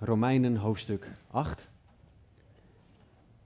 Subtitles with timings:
[0.00, 1.68] Romeinen hoofdstuk 8.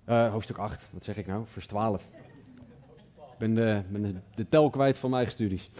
[0.05, 1.47] Eh, hoofdstuk 8, wat zeg ik nou?
[1.47, 2.09] Vers 12.
[3.16, 5.70] Ik ben de, de, tel kwijt van mijn studies.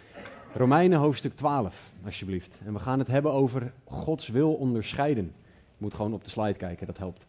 [0.55, 2.61] Romeinen hoofdstuk 12, alsjeblieft.
[2.65, 5.25] En we gaan het hebben over Gods wil onderscheiden.
[5.69, 7.27] Je moet gewoon op de slide kijken, dat helpt.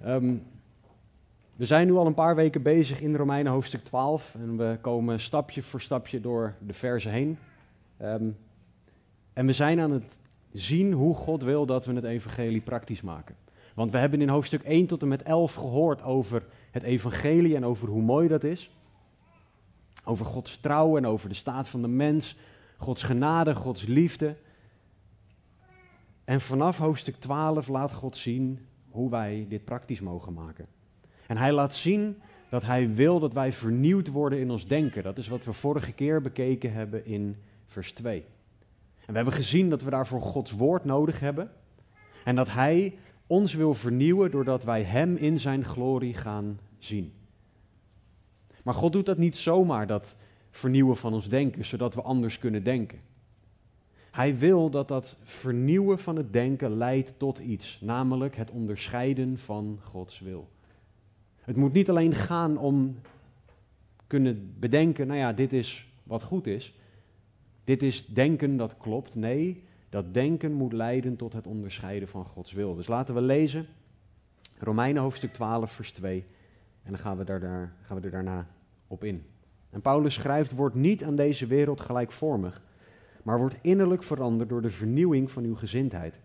[0.00, 0.34] Ehm,
[1.56, 4.34] we zijn nu al een paar weken bezig in Romeinen hoofdstuk 12.
[4.34, 7.38] En we komen stapje voor stapje door de verzen heen.
[7.96, 8.28] Ehm,
[9.32, 10.18] en we zijn aan het
[10.58, 13.36] zien hoe God wil dat we het evangelie praktisch maken.
[13.74, 17.64] Want we hebben in hoofdstuk 1 tot en met 11 gehoord over het evangelie en
[17.64, 18.70] over hoe mooi dat is.
[20.04, 22.36] Over Gods trouw en over de staat van de mens,
[22.76, 24.36] Gods genade, Gods liefde.
[26.24, 30.66] En vanaf hoofdstuk 12 laat God zien hoe wij dit praktisch mogen maken.
[31.26, 35.02] En hij laat zien dat hij wil dat wij vernieuwd worden in ons denken.
[35.02, 38.24] Dat is wat we vorige keer bekeken hebben in vers 2.
[39.06, 41.50] En we hebben gezien dat we daarvoor Gods woord nodig hebben.
[42.24, 47.12] En dat Hij ons wil vernieuwen doordat wij Hem in Zijn glorie gaan zien.
[48.62, 50.16] Maar God doet dat niet zomaar, dat
[50.50, 53.00] vernieuwen van ons denken, zodat we anders kunnen denken.
[54.10, 59.78] Hij wil dat dat vernieuwen van het denken leidt tot iets, namelijk het onderscheiden van
[59.82, 60.48] Gods wil.
[61.40, 62.96] Het moet niet alleen gaan om
[64.06, 66.74] kunnen bedenken, nou ja, dit is wat goed is.
[67.66, 69.14] Dit is denken dat klopt.
[69.14, 72.74] Nee, dat denken moet leiden tot het onderscheiden van Gods wil.
[72.74, 73.66] Dus laten we lezen
[74.58, 76.24] Romeinen hoofdstuk 12, vers 2.
[76.82, 78.46] En dan gaan we, daar, gaan we er daarna
[78.86, 79.24] op in.
[79.70, 82.62] En Paulus schrijft, wordt niet aan deze wereld gelijkvormig,
[83.22, 86.20] maar wordt innerlijk veranderd door de vernieuwing van uw gezindheid.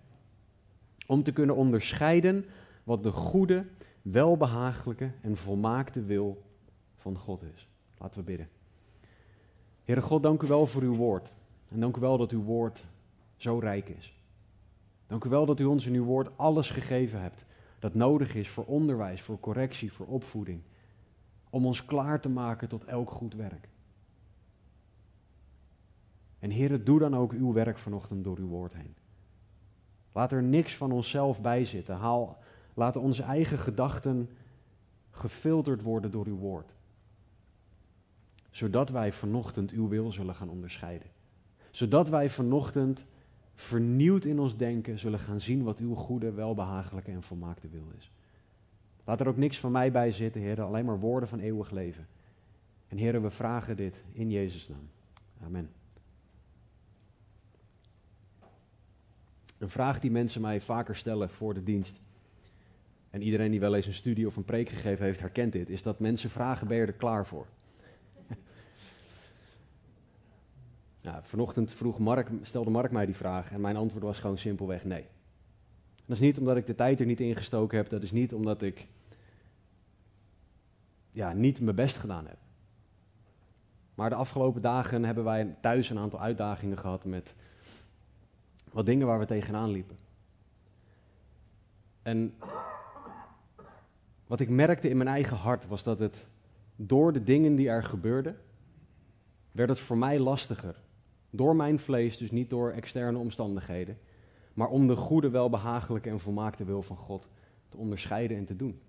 [1.08, 2.46] Om te kunnen onderscheiden
[2.84, 3.66] wat de goede,
[4.02, 6.42] welbehagelijke en volmaakte wil
[6.96, 7.68] van God is.
[7.98, 8.48] Laten we bidden.
[9.92, 11.32] Heere God, dank u wel voor uw woord.
[11.70, 12.86] En dank u wel dat uw woord
[13.36, 14.14] zo rijk is.
[15.08, 17.46] Dank u wel dat u ons in uw woord alles gegeven hebt
[17.80, 20.62] dat nodig is voor onderwijs, voor correctie, voor opvoeding.
[21.50, 23.70] Om ons klaar te maken tot elk goed werk.
[26.40, 28.96] En Heere, doe dan ook uw werk vanochtend door uw woord heen.
[30.12, 31.96] Laat er niks van onszelf bij zitten.
[31.96, 32.38] Haal,
[32.74, 34.30] laat onze eigen gedachten
[35.10, 36.76] gefilterd worden door uw woord
[38.62, 41.08] zodat wij vanochtend uw wil zullen gaan onderscheiden.
[41.72, 43.06] Zodat wij vanochtend
[43.54, 48.12] vernieuwd in ons denken zullen gaan zien wat uw goede, welbehagelijke en volmaakte wil is.
[49.04, 52.08] Laat er ook niks van mij bij zitten, Heer, alleen maar woorden van eeuwig leven.
[52.88, 54.90] En Heer, we vragen dit in Jezus' naam.
[55.44, 55.70] Amen.
[59.58, 62.02] Een vraag die mensen mij vaker stellen voor de dienst,
[63.10, 65.84] en iedereen die wel eens een studie of een preek gegeven heeft, herkent dit, is
[65.84, 67.48] dat mensen vragen, ben je er klaar voor?
[71.02, 74.86] Nou, vanochtend vroeg Mark, stelde Mark mij die vraag en mijn antwoord was gewoon simpelweg
[74.86, 75.06] nee.
[76.06, 78.34] Dat is niet omdat ik de tijd er niet in gestoken heb, dat is niet
[78.34, 78.88] omdat ik
[81.12, 82.38] ja, niet mijn best gedaan heb.
[83.96, 87.36] Maar de afgelopen dagen hebben wij thuis een aantal uitdagingen gehad met
[88.72, 89.98] wat dingen waar we tegenaan liepen.
[92.02, 92.34] En
[94.28, 96.26] wat ik merkte in mijn eigen hart was dat het
[96.76, 98.38] door de dingen die er gebeurden,
[99.52, 100.76] werd het voor mij lastiger
[101.32, 103.98] door mijn vlees, dus niet door externe omstandigheden.
[104.54, 107.28] Maar om de goede, welbehagelijke en volmaakte wil van God
[107.70, 108.80] te onderscheiden en te doen.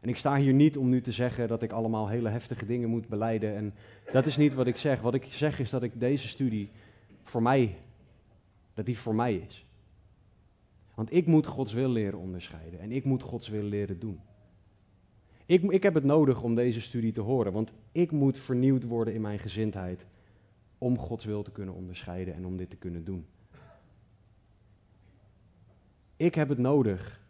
[0.00, 2.88] En ik sta hier niet om nu te zeggen dat ik allemaal hele heftige dingen
[2.88, 3.56] moet beleiden.
[3.56, 3.74] En
[4.12, 5.00] dat is niet wat ik zeg.
[5.00, 6.70] Wat ik zeg is dat ik deze studie
[7.22, 7.76] voor mij,
[8.74, 9.66] dat die voor mij is.
[10.94, 12.80] Want ik moet Gods wil leren onderscheiden.
[12.80, 14.20] En ik moet Gods wil leren doen.
[15.46, 17.52] Ik, ik heb het nodig om deze studie te horen.
[17.52, 20.06] Want ik moet vernieuwd worden in mijn gezindheid
[20.82, 23.26] om Gods wil te kunnen onderscheiden en om dit te kunnen doen.
[26.16, 27.20] Ik heb het nodig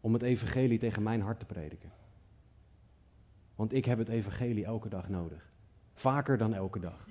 [0.00, 1.92] om het evangelie tegen mijn hart te prediken.
[3.54, 5.52] Want ik heb het evangelie elke dag nodig.
[5.94, 7.08] Vaker dan elke dag.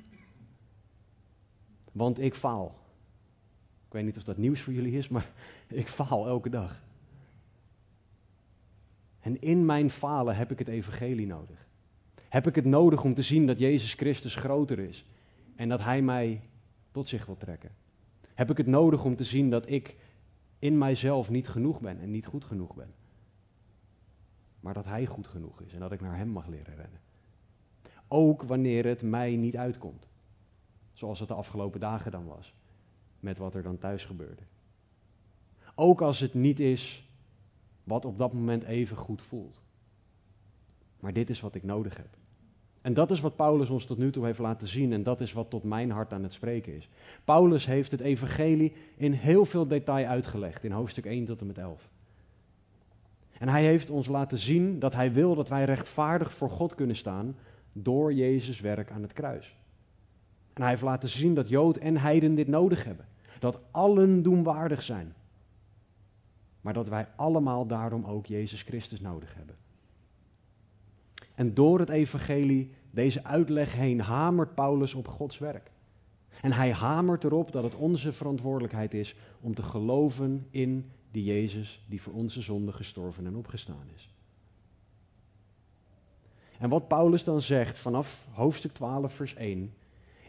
[1.92, 2.80] Want ik faal.
[3.86, 5.31] Ik weet niet of dat nieuws voor jullie is, maar
[5.68, 6.84] ik faal elke dag.
[9.19, 11.69] En in mijn falen heb ik het evangelie nodig.
[12.31, 15.06] Heb ik het nodig om te zien dat Jezus Christus groter is
[15.56, 16.42] en dat Hij mij
[16.92, 17.72] tot zich wil trekken?
[18.33, 19.95] Heb ik het nodig om te zien dat ik
[20.60, 22.94] in mijzelf niet genoeg ben en niet goed genoeg ben.
[24.60, 27.00] Maar dat Hij goed genoeg is en dat ik naar Hem mag leren rennen.
[28.07, 30.07] Ook wanneer het mij niet uitkomt.
[30.94, 32.54] Zoals het de afgelopen dagen dan was.
[33.19, 34.44] Met wat er dan thuis gebeurde.
[35.75, 37.10] Ook als het niet is
[37.84, 39.62] wat op dat moment even goed voelt.
[41.00, 42.19] Maar dit is wat ik nodig heb.
[42.81, 45.33] En dat is wat Paulus ons tot nu toe heeft laten zien en dat is
[45.33, 46.89] wat tot mijn hart aan het spreken is.
[47.24, 51.57] Paulus heeft het evangelie in heel veel detail uitgelegd in hoofdstuk 1 tot en met
[51.57, 51.89] 11.
[53.38, 56.95] En hij heeft ons laten zien dat hij wil dat wij rechtvaardig voor God kunnen
[56.95, 57.36] staan
[57.74, 59.56] door Jezus werk aan het kruis.
[60.54, 63.06] En hij heeft laten zien dat Jood en Heiden dit nodig hebben.
[63.39, 65.13] Dat allen doenwaardig zijn.
[66.62, 69.56] Maar dat wij allemaal daarom ook Jezus Christus nodig hebben.
[71.42, 75.72] En door het evangelie, deze uitleg heen, hamert Paulus op Gods werk.
[76.42, 81.86] En hij hamert erop dat het onze verantwoordelijkheid is om te geloven in die Jezus
[81.88, 84.14] die voor onze zonde gestorven en opgestaan is.
[86.60, 89.74] En wat Paulus dan zegt vanaf hoofdstuk 12, vers 1,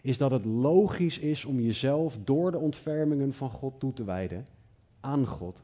[0.02, 4.46] is dat het logisch is om jezelf door de ontfermingen van God toe te wijden
[5.00, 5.62] aan God.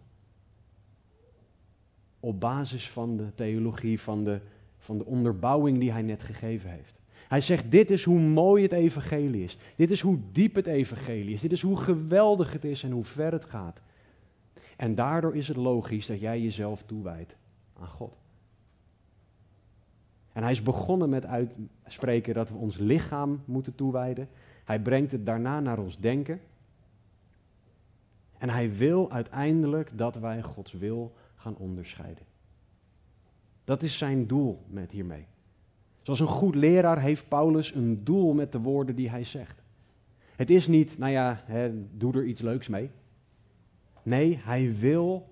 [2.21, 4.41] Op basis van de theologie, van de,
[4.79, 7.01] van de onderbouwing die hij net gegeven heeft.
[7.29, 9.57] Hij zegt, dit is hoe mooi het evangelie is.
[9.77, 11.41] Dit is hoe diep het evangelie is.
[11.41, 13.81] Dit is hoe geweldig het is en hoe ver het gaat.
[14.77, 17.37] En daardoor is het logisch dat jij jezelf toewijdt
[17.81, 18.17] aan God.
[20.33, 24.29] En hij is begonnen met uitspreken dat we ons lichaam moeten toewijden.
[24.65, 26.41] Hij brengt het daarna naar ons denken.
[28.39, 32.25] En hij wil uiteindelijk dat wij Gods wil gaan onderscheiden.
[33.69, 35.27] Dat is zijn doel met hiermee.
[36.03, 39.63] Zoals een goed leraar heeft Paulus een doel met de woorden die hij zegt.
[40.37, 41.43] Het is niet, nou ja,
[41.93, 42.91] doe er iets leuks mee.
[44.03, 45.29] Nee, hij wil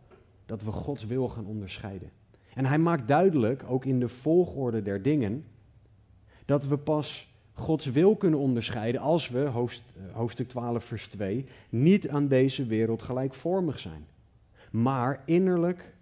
[0.46, 2.10] dat we Gods wil gaan onderscheiden.
[2.54, 5.44] En hij maakt duidelijk, ook in de volgorde der dingen,
[6.44, 9.50] dat we pas Gods wil kunnen onderscheiden als we,
[10.12, 14.06] hoofdstuk 12, vers 2, niet aan deze wereld gelijkvormig zijn,
[14.70, 15.94] maar innerlijk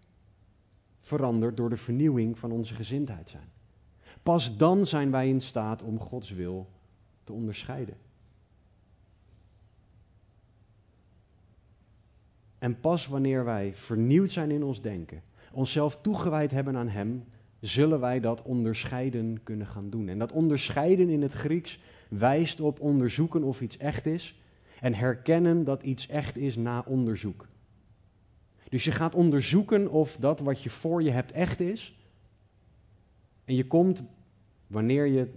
[1.05, 3.53] veranderd door de vernieuwing van onze gezindheid zijn.
[4.23, 6.69] Pas dan zijn wij in staat om Gods wil
[7.25, 7.97] te onderscheiden.
[12.59, 15.23] En pas wanneer wij vernieuwd zijn in ons denken,
[15.53, 17.25] onszelf toegewijd hebben aan Hem,
[17.61, 20.09] zullen wij dat onderscheiden kunnen gaan doen.
[20.09, 24.39] En dat onderscheiden in het Grieks wijst op onderzoeken of iets echt is
[24.81, 27.47] en herkennen dat iets echt is na onderzoek.
[28.75, 31.99] Dus je gaat onderzoeken of dat wat je voor je hebt echt is.
[33.45, 34.03] En je komt,
[34.67, 35.33] wanneer je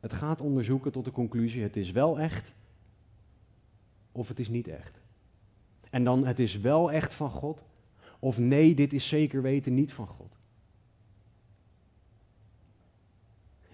[0.00, 2.54] het gaat onderzoeken, tot de conclusie: het is wel echt
[4.12, 5.00] of het is niet echt.
[5.90, 7.64] En dan het is wel echt van God,
[8.18, 10.36] of nee, dit is zeker weten niet van God.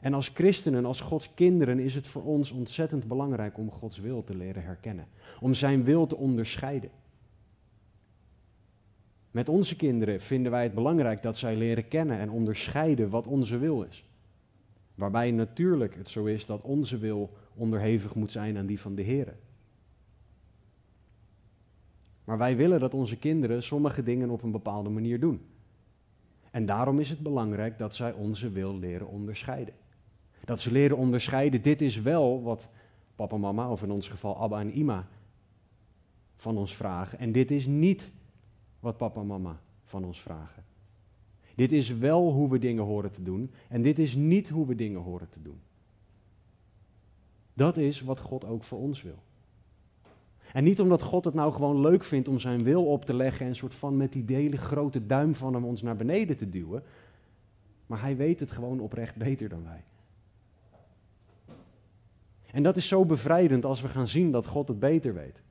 [0.01, 4.25] En als christenen, als Gods kinderen, is het voor ons ontzettend belangrijk om Gods wil
[4.25, 5.07] te leren herkennen.
[5.41, 6.91] Om Zijn wil te onderscheiden.
[9.31, 13.59] Met onze kinderen vinden wij het belangrijk dat zij leren kennen en onderscheiden wat onze
[13.59, 14.05] wil is.
[14.95, 19.03] Waarbij natuurlijk het zo is dat onze wil onderhevig moet zijn aan die van de
[19.03, 19.37] Heer.
[22.25, 25.41] Maar wij willen dat onze kinderen sommige dingen op een bepaalde manier doen.
[26.51, 29.75] En daarom is het belangrijk dat zij onze wil leren onderscheiden.
[30.45, 32.69] Dat ze leren onderscheiden, dit is wel wat
[33.17, 35.09] papa mama, of in ons geval Abba en Ima,
[36.37, 37.19] van ons vragen.
[37.19, 38.13] En dit is niet
[38.81, 40.65] wat papa en mama van ons vragen.
[41.55, 44.75] Dit is wel hoe we dingen horen te doen en dit is niet hoe we
[44.75, 45.61] dingen horen te doen.
[47.55, 49.19] Dat is wat God ook voor ons wil.
[50.53, 53.41] En niet omdat God het nou gewoon leuk vindt om zijn wil op te leggen
[53.43, 56.49] en een soort van met die hele grote duim van hem ons naar beneden te
[56.49, 56.83] duwen.
[57.87, 59.85] Maar hij weet het gewoon oprecht beter dan wij.
[62.53, 65.43] En dat is zo bevrijdend als we gaan zien dat God het beter weet.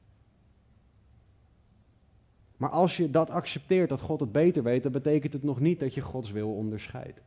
[2.59, 5.79] Maar als je dat accepteert, dat God het beter weet, dan betekent het nog niet
[5.79, 7.21] dat je Gods wil onderscheidt.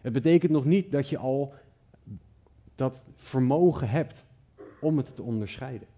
[0.00, 1.54] Het betekent nog niet dat je al
[2.74, 4.24] dat vermogen hebt
[4.80, 5.88] om het te onderscheiden.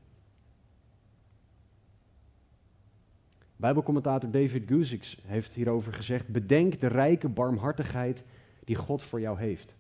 [3.56, 8.24] Bijbelcommentator David Guzik heeft hierover gezegd: Bedenk de rijke barmhartigheid
[8.64, 9.74] die God voor jou heeft.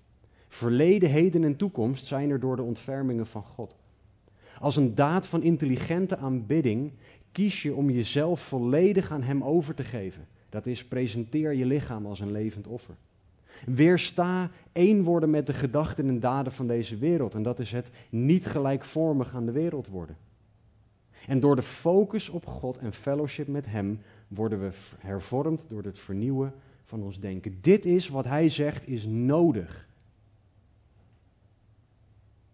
[0.48, 3.76] Verleden, heden en toekomst zijn er door de ontfermingen van God.
[4.60, 6.92] Als een daad van intelligente aanbidding
[7.34, 10.26] kies je om jezelf volledig aan Hem over te geven.
[10.48, 12.94] Dat is, presenteer je lichaam als een levend offer.
[13.66, 17.34] Weersta één worden met de gedachten en daden van deze wereld.
[17.34, 20.16] En dat is het niet gelijkvormig aan de wereld worden.
[21.26, 25.98] En door de focus op God en fellowship met Hem worden we hervormd door het
[25.98, 27.58] vernieuwen van ons denken.
[27.60, 29.88] Dit is wat Hij zegt is nodig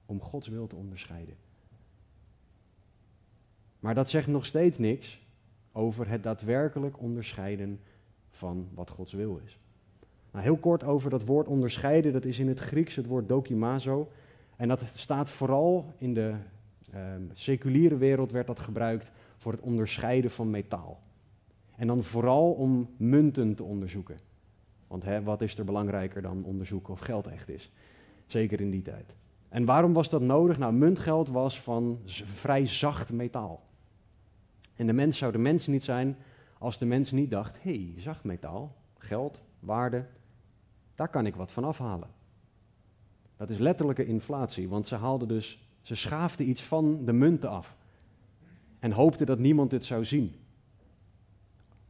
[0.07, 1.35] om Gods wil te onderscheiden.
[3.81, 5.27] Maar dat zegt nog steeds niks
[5.73, 7.81] over het daadwerkelijk onderscheiden
[8.31, 9.59] van wat Gods wil is.
[10.31, 14.09] Nou, heel kort over dat woord onderscheiden, dat is in het Grieks het woord dokimazo.
[14.57, 16.35] En dat staat vooral in de
[16.95, 17.01] uh,
[17.33, 21.01] seculiere wereld werd dat gebruikt voor het onderscheiden van metaal.
[21.77, 24.19] En dan vooral om munten te onderzoeken.
[24.87, 27.71] Want hè, wat is er belangrijker dan onderzoeken of geld echt is?
[28.27, 29.15] Zeker in die tijd.
[29.49, 30.59] En waarom was dat nodig?
[30.59, 31.99] Nou, muntgeld was van
[32.35, 33.63] vrij zacht metaal.
[34.81, 36.17] En de mens zou de mens niet zijn
[36.59, 40.07] als de mens niet dacht: hé, hey, zacht metaal, geld, waarde,
[40.95, 42.09] daar kan ik wat van afhalen.
[43.37, 47.77] Dat is letterlijke inflatie, want ze haalden dus, ze schaafden iets van de munten af.
[48.79, 50.35] En hoopten dat niemand het zou zien.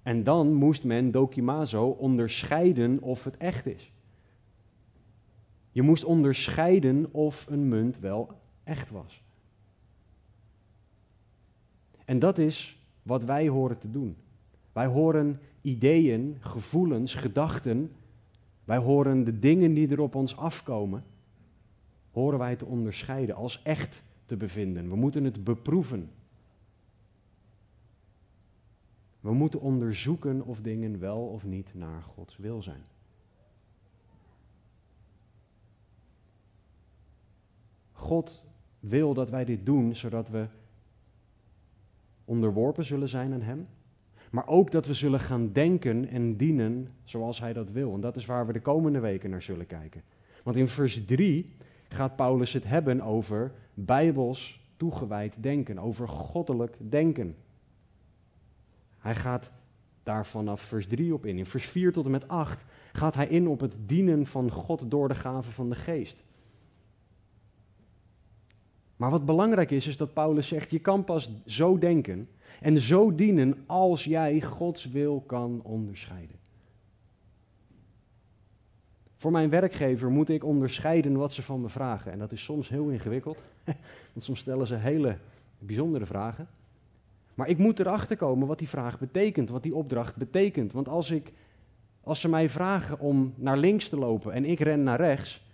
[0.03, 3.93] En dan moest men dokimazo onderscheiden of het echt is.
[5.71, 8.31] Je moest onderscheiden of een munt wel
[8.65, 9.23] echt was.
[12.05, 12.79] En dat is
[13.11, 14.17] wat wij horen te doen.
[14.73, 17.93] Wij horen ideeën, gevoelens, gedachten.
[18.64, 21.05] Wij horen de dingen die er op ons afkomen.
[22.11, 24.88] Horen wij te onderscheiden, als echt te bevinden.
[24.88, 26.11] We moeten het beproeven.
[29.21, 32.85] We moeten onderzoeken of dingen wel of niet naar Gods wil zijn.
[37.93, 38.45] God
[38.81, 40.47] wil dat wij dit doen, zodat we
[42.31, 43.69] onderworpen zullen zijn aan Hem.
[44.31, 47.95] Maar ook dat we zullen gaan denken en dienen zoals Hij dat wil.
[47.95, 50.03] En dat is waar we de komende weken naar zullen kijken.
[50.43, 51.47] Want in vers 3
[51.89, 57.37] gaat Paulus het hebben over bijbels toegewijd denken, over goddelijk denken.
[58.99, 59.51] Hij gaat
[60.03, 61.39] daar vanaf vers 3 op in.
[61.39, 64.91] In vers 4 tot en met 8 gaat hij in op het dienen van God
[64.91, 66.25] door de gave van de geest.
[69.00, 72.28] Maar wat belangrijk is, is dat Paulus zegt: je kan pas zo denken
[72.61, 76.37] en zo dienen als jij Gods wil kan onderscheiden.
[79.16, 82.12] Voor mijn werkgever moet ik onderscheiden wat ze van me vragen.
[82.12, 83.42] En dat is soms heel ingewikkeld,
[84.12, 85.16] want soms stellen ze hele
[85.59, 86.49] bijzondere vragen.
[87.35, 90.73] Maar ik moet erachter komen wat die vraag betekent, wat die opdracht betekent.
[90.73, 91.33] Want als, ik,
[92.00, 95.45] als ze mij vragen om naar links te lopen en ik ren naar rechts,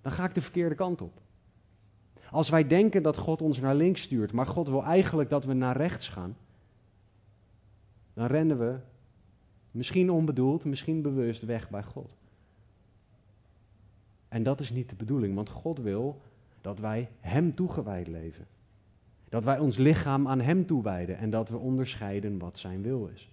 [0.00, 1.22] dan ga ik de verkeerde kant op.
[2.34, 5.52] Als wij denken dat God ons naar links stuurt, maar God wil eigenlijk dat we
[5.52, 6.36] naar rechts gaan,
[8.14, 8.76] dan rennen we
[9.70, 12.16] misschien onbedoeld, misschien bewust weg bij God.
[14.28, 16.20] En dat is niet de bedoeling, want God wil
[16.60, 18.46] dat wij Hem toegewijd leven.
[19.28, 23.30] Dat wij ons lichaam aan Hem toewijden en dat we onderscheiden wat Zijn wil is.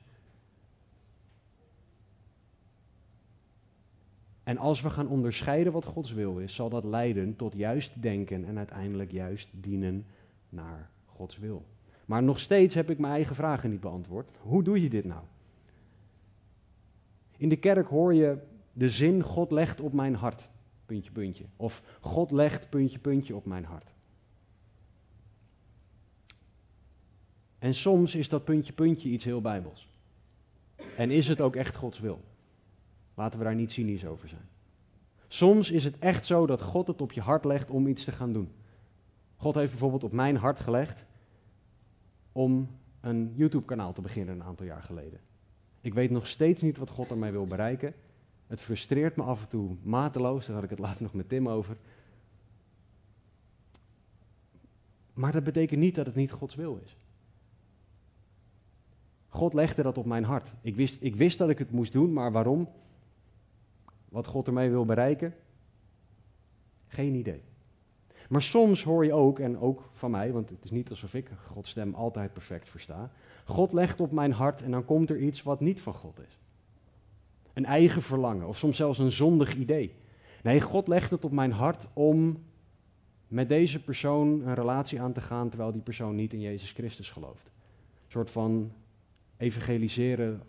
[4.43, 8.45] En als we gaan onderscheiden wat Gods wil is, zal dat leiden tot juist denken
[8.45, 10.05] en uiteindelijk juist dienen
[10.49, 11.65] naar Gods wil.
[12.05, 14.29] Maar nog steeds heb ik mijn eigen vragen niet beantwoord.
[14.39, 15.21] Hoe doe je dit nou?
[17.37, 18.37] In de kerk hoor je
[18.73, 20.49] de zin God legt op mijn hart,
[20.85, 21.45] puntje, puntje.
[21.55, 23.93] Of God legt, puntje, puntje op mijn hart.
[27.59, 29.89] En soms is dat puntje, puntje iets heel bijbels.
[30.97, 32.21] En is het ook echt Gods wil?
[33.13, 34.49] Laten we daar niet cynisch over zijn.
[35.27, 38.11] Soms is het echt zo dat God het op je hart legt om iets te
[38.11, 38.51] gaan doen.
[39.35, 41.05] God heeft bijvoorbeeld op mijn hart gelegd
[42.31, 42.69] om
[43.01, 45.19] een YouTube-kanaal te beginnen een aantal jaar geleden.
[45.81, 47.93] Ik weet nog steeds niet wat God ermee wil bereiken.
[48.47, 51.49] Het frustreert me af en toe mateloos, daar had ik het later nog met Tim
[51.49, 51.77] over.
[55.13, 56.97] Maar dat betekent niet dat het niet Gods wil is.
[59.27, 60.53] God legde dat op mijn hart.
[60.61, 62.69] Ik wist, ik wist dat ik het moest doen, maar waarom?
[64.11, 65.33] Wat God ermee wil bereiken?
[66.87, 67.41] Geen idee.
[68.29, 71.29] Maar soms hoor je ook, en ook van mij, want het is niet alsof ik
[71.47, 73.11] Gods stem altijd perfect versta.
[73.45, 76.39] God legt op mijn hart en dan komt er iets wat niet van God is.
[77.53, 79.95] Een eigen verlangen of soms zelfs een zondig idee.
[80.43, 82.43] Nee, God legt het op mijn hart om
[83.27, 87.09] met deze persoon een relatie aan te gaan terwijl die persoon niet in Jezus Christus
[87.09, 87.45] gelooft.
[87.45, 88.71] Een soort van
[89.37, 90.41] evangeliseren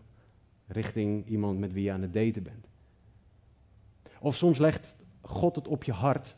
[0.66, 2.71] richting iemand met wie je aan het daten bent.
[4.22, 6.36] Of soms legt God het op je hart.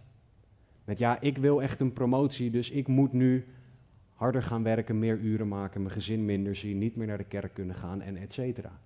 [0.84, 3.44] Met ja, ik wil echt een promotie, dus ik moet nu
[4.14, 7.54] harder gaan werken, meer uren maken, mijn gezin minder zien, niet meer naar de kerk
[7.54, 8.80] kunnen gaan en et cetera.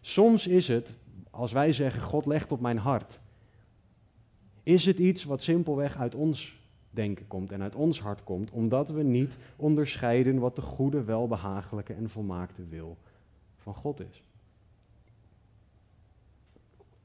[0.00, 0.96] Soms is het,
[1.30, 3.20] als wij zeggen God legt op mijn hart,
[4.62, 8.88] is het iets wat simpelweg uit ons denken komt en uit ons hart komt, omdat
[8.88, 12.96] we niet onderscheiden wat de goede, welbehagelijke en volmaakte wil
[13.56, 14.22] van God is.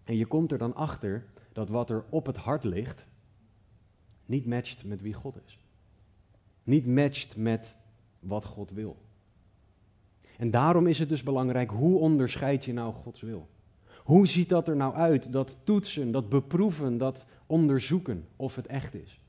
[0.08, 3.06] En je komt er dan achter dat wat er op het hart ligt,
[4.26, 5.60] niet matcht met wie God is.
[6.64, 7.76] Niet matcht met
[8.20, 8.98] wat God wil.
[10.38, 13.48] En daarom is het dus belangrijk, hoe onderscheid je nou Gods wil?
[14.04, 18.94] Hoe ziet dat er nou uit, dat toetsen, dat beproeven, dat onderzoeken of het echt
[18.94, 19.20] is?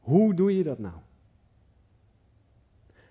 [0.00, 0.96] Hoe doe je dat nou?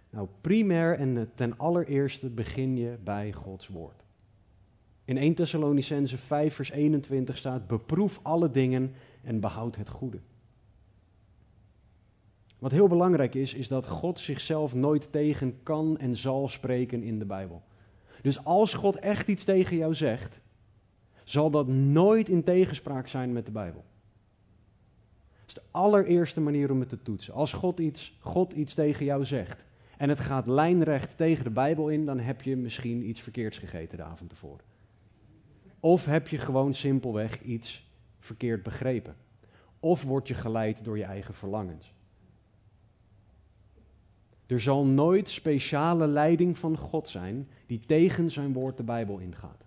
[0.09, 4.03] Nou, primair en ten allereerste begin je bij Gods woord.
[5.11, 10.19] In 1 Thessalonicense 5 vers 21 staat, beproef alle dingen en behoud het goede.
[12.59, 17.19] Wat heel belangrijk is, is dat God zichzelf nooit tegen kan en zal spreken in
[17.19, 17.61] de Bijbel.
[18.21, 20.41] Dus als God echt iets tegen jou zegt,
[21.23, 23.83] zal dat nooit in tegenspraak zijn met de Bijbel.
[25.39, 27.33] Dat is de allereerste manier om het te toetsen.
[27.33, 29.65] Als God iets, God iets tegen jou zegt
[29.97, 33.97] en het gaat lijnrecht tegen de Bijbel in, dan heb je misschien iets verkeerds gegeten
[33.97, 34.70] de avond tevoren.
[35.81, 39.15] Of heb je gewoon simpelweg iets verkeerd begrepen.
[39.79, 41.93] Of word je geleid door je eigen verlangens.
[44.45, 49.65] Er zal nooit speciale leiding van God zijn die tegen zijn woord de Bijbel ingaat.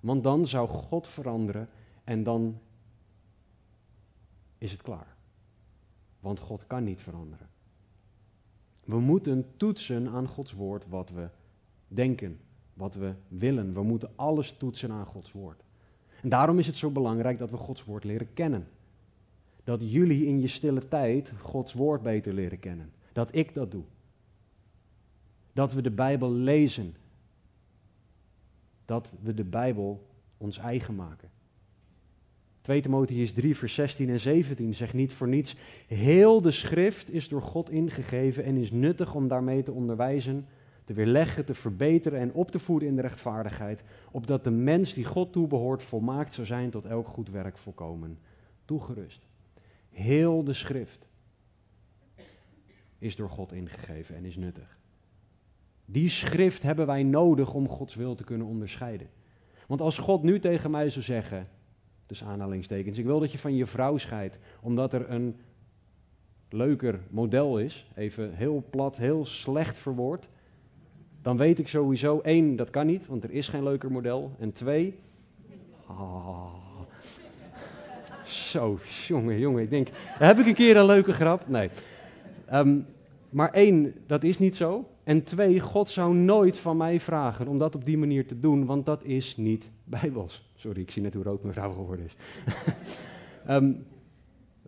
[0.00, 1.68] Want dan zou God veranderen
[2.04, 2.60] en dan
[4.58, 5.16] is het klaar.
[6.20, 7.48] Want God kan niet veranderen.
[8.84, 11.28] We moeten toetsen aan Gods woord wat we
[11.88, 12.40] denken,
[12.80, 13.74] wat we willen.
[13.74, 15.62] We moeten alles toetsen aan Gods woord.
[16.22, 18.68] En daarom is het zo belangrijk dat we Gods woord leren kennen.
[19.64, 22.92] Dat jullie in je stille tijd Gods woord beter leren kennen.
[23.12, 23.84] Dat ik dat doe.
[25.52, 26.94] Dat we de Bijbel lezen.
[28.84, 30.06] Dat we de Bijbel
[30.36, 31.30] ons eigen maken.
[32.60, 35.56] 2 Timotheus 3, vers 16 en 17 zegt niet voor niets:
[35.86, 40.46] Heel de schrift is door God ingegeven en is nuttig om daarmee te onderwijzen,
[40.84, 45.04] te weerleggen, te verbeteren en op te voeden in de rechtvaardigheid, opdat de mens die
[45.04, 48.18] God toebehoort volmaakt zou zijn tot elk goed werk volkomen
[48.64, 49.26] toegerust.
[49.90, 51.08] Heel de schrift
[52.98, 54.78] is door God ingegeven en is nuttig.
[55.84, 59.08] Die schrift hebben wij nodig om Gods wil te kunnen onderscheiden.
[59.66, 61.48] Want als God nu tegen mij zou zeggen,
[62.06, 65.36] dus aanhalingstekens, ik wil dat je van je vrouw scheidt, omdat er een
[66.48, 70.28] leuker model is, even heel plat, heel slecht verwoord,
[71.22, 74.32] dan weet ik sowieso, één, dat kan niet, want er is geen leuker model.
[74.38, 74.94] En twee,
[75.86, 76.54] ah,
[78.24, 81.48] zo, jongen, jongen, ik denk, heb ik een keer een leuke grap?
[81.48, 81.70] Nee.
[82.46, 82.78] Ehm,
[83.30, 84.88] maar één, dat is niet zo.
[85.04, 88.66] En twee, God zou nooit van mij vragen om dat op die manier te doen,
[88.66, 90.50] want dat is niet bijbels.
[90.54, 92.16] Sorry, ik zie net hoe rood mijn vrouw geworden is.
[93.46, 93.72] Ehm,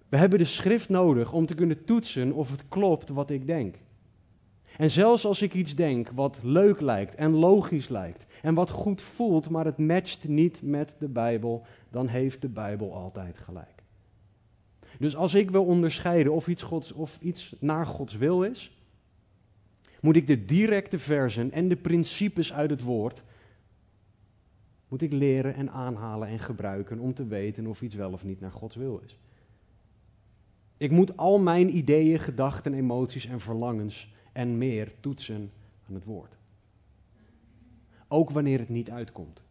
[0.09, 3.77] we hebben de schrift nodig om te kunnen toetsen of het klopt wat ik denk.
[4.79, 9.03] En zelfs als ik iets denk wat leuk lijkt en logisch lijkt en wat goed
[9.03, 13.83] voelt, maar het matcht niet met de Bijbel, dan heeft de Bijbel altijd gelijk.
[14.99, 18.77] Dus als ik wil onderscheiden of iets, Gods, of iets naar Gods wil is,
[20.01, 23.23] moet ik de directe versen en de principes uit het woord,
[24.89, 28.41] moet ik leren en aanhalen en gebruiken om te weten of iets wel of niet
[28.41, 29.19] naar Gods wil is.
[30.77, 35.53] Ik moet al mijn ideeën, gedachten, emoties en verlangens en meer toetsen
[35.89, 36.37] aan het woord.
[38.09, 39.43] Ook wanneer het niet uitkomt.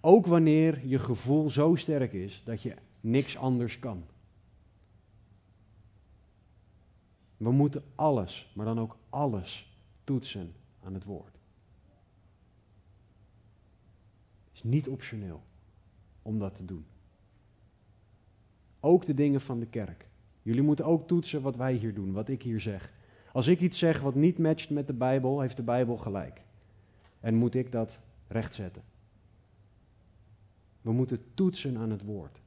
[0.00, 4.04] Ook wanneer je gevoel zo sterk is dat je niks anders kan.
[7.36, 11.38] We moeten alles, maar dan ook alles toetsen aan het woord.
[14.44, 15.42] Het is niet optioneel
[16.22, 16.84] om dat te doen.
[18.80, 20.08] Ook de dingen van de kerk.
[20.42, 22.92] Jullie moeten ook toetsen wat wij hier doen, wat ik hier zeg.
[23.32, 26.42] Als ik iets zeg wat niet matcht met de Bijbel, heeft de Bijbel gelijk.
[27.20, 28.82] En moet ik dat rechtzetten.
[30.80, 32.40] We moeten toetsen aan het woord.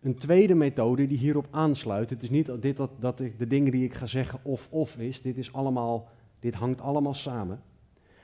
[0.00, 3.84] Een tweede methode die hierop aansluit, het is niet dit, dat, dat de dingen die
[3.84, 6.08] ik ga zeggen of-of is, dit, is allemaal,
[6.40, 7.62] dit hangt allemaal samen.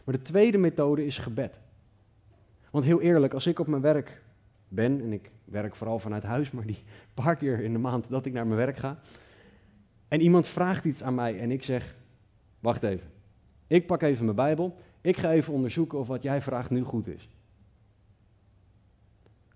[0.04, 1.60] Maar de tweede methode is gebed.
[2.70, 4.22] Want heel eerlijk, als ik op mijn werk
[4.68, 6.82] ben, en ik werk vooral vanuit huis, maar die
[7.14, 8.98] paar keer in de maand dat ik naar mijn werk ga,
[10.12, 11.96] en iemand vraagt iets aan mij en ik zeg,
[12.60, 13.10] wacht even,
[13.66, 17.06] ik pak even mijn Bijbel, ik ga even onderzoeken of wat jij vraagt nu goed
[17.06, 17.28] is.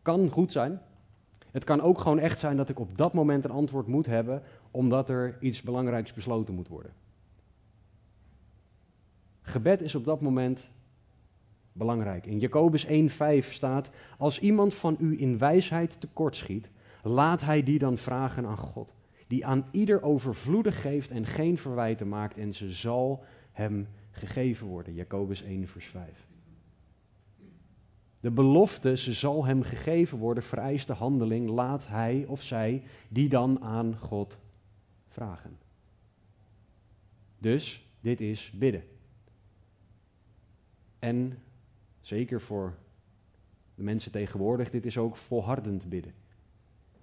[0.02, 0.80] Kan goed zijn,
[1.50, 4.42] het kan ook gewoon echt zijn dat ik op dat moment een antwoord moet hebben,
[4.70, 6.92] omdat er iets belangrijks besloten moet worden.
[9.40, 10.68] Gebed is op dat moment
[11.72, 12.26] Belangrijk.
[12.26, 16.70] In Jacobus 1:5 staat: Als iemand van u in wijsheid tekortschiet,
[17.02, 18.94] laat hij die dan vragen aan God,
[19.26, 24.94] die aan ieder overvloedig geeft en geen verwijten maakt, en ze zal hem gegeven worden.
[24.94, 26.28] Jacobus 1, vers 5.
[28.20, 33.28] De belofte, ze zal hem gegeven worden, vereist de handeling, laat hij of zij die
[33.28, 34.38] dan aan God
[35.08, 35.58] vragen.
[37.38, 38.84] Dus dit is bidden.
[40.98, 41.42] En
[42.00, 42.76] zeker voor
[43.74, 46.14] de mensen tegenwoordig, dit is ook volhardend bidden.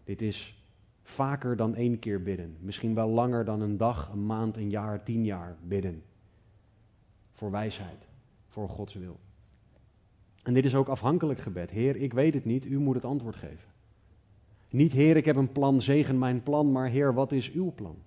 [0.03, 0.62] Dit is
[1.03, 2.57] vaker dan één keer bidden.
[2.59, 6.03] Misschien wel langer dan een dag, een maand, een jaar, tien jaar bidden.
[7.31, 8.07] Voor wijsheid,
[8.47, 9.19] voor Gods wil.
[10.43, 11.69] En dit is ook afhankelijk gebed.
[11.69, 13.71] Heer, ik weet het niet, u moet het antwoord geven.
[14.69, 17.97] Niet, Heer, ik heb een plan, zegen mijn plan, maar Heer, wat is uw plan?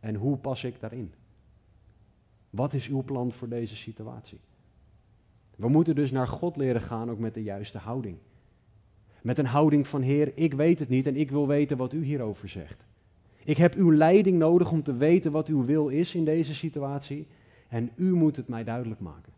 [0.00, 1.12] En hoe pas ik daarin?
[2.50, 4.40] Wat is uw plan voor deze situatie?
[5.56, 8.16] We moeten dus naar God leren gaan, ook met de juiste houding.
[9.22, 12.04] Met een houding van Heer, ik weet het niet en ik wil weten wat u
[12.04, 12.84] hierover zegt.
[13.44, 17.26] Ik heb uw leiding nodig om te weten wat uw wil is in deze situatie
[17.68, 19.32] en u moet het mij duidelijk maken.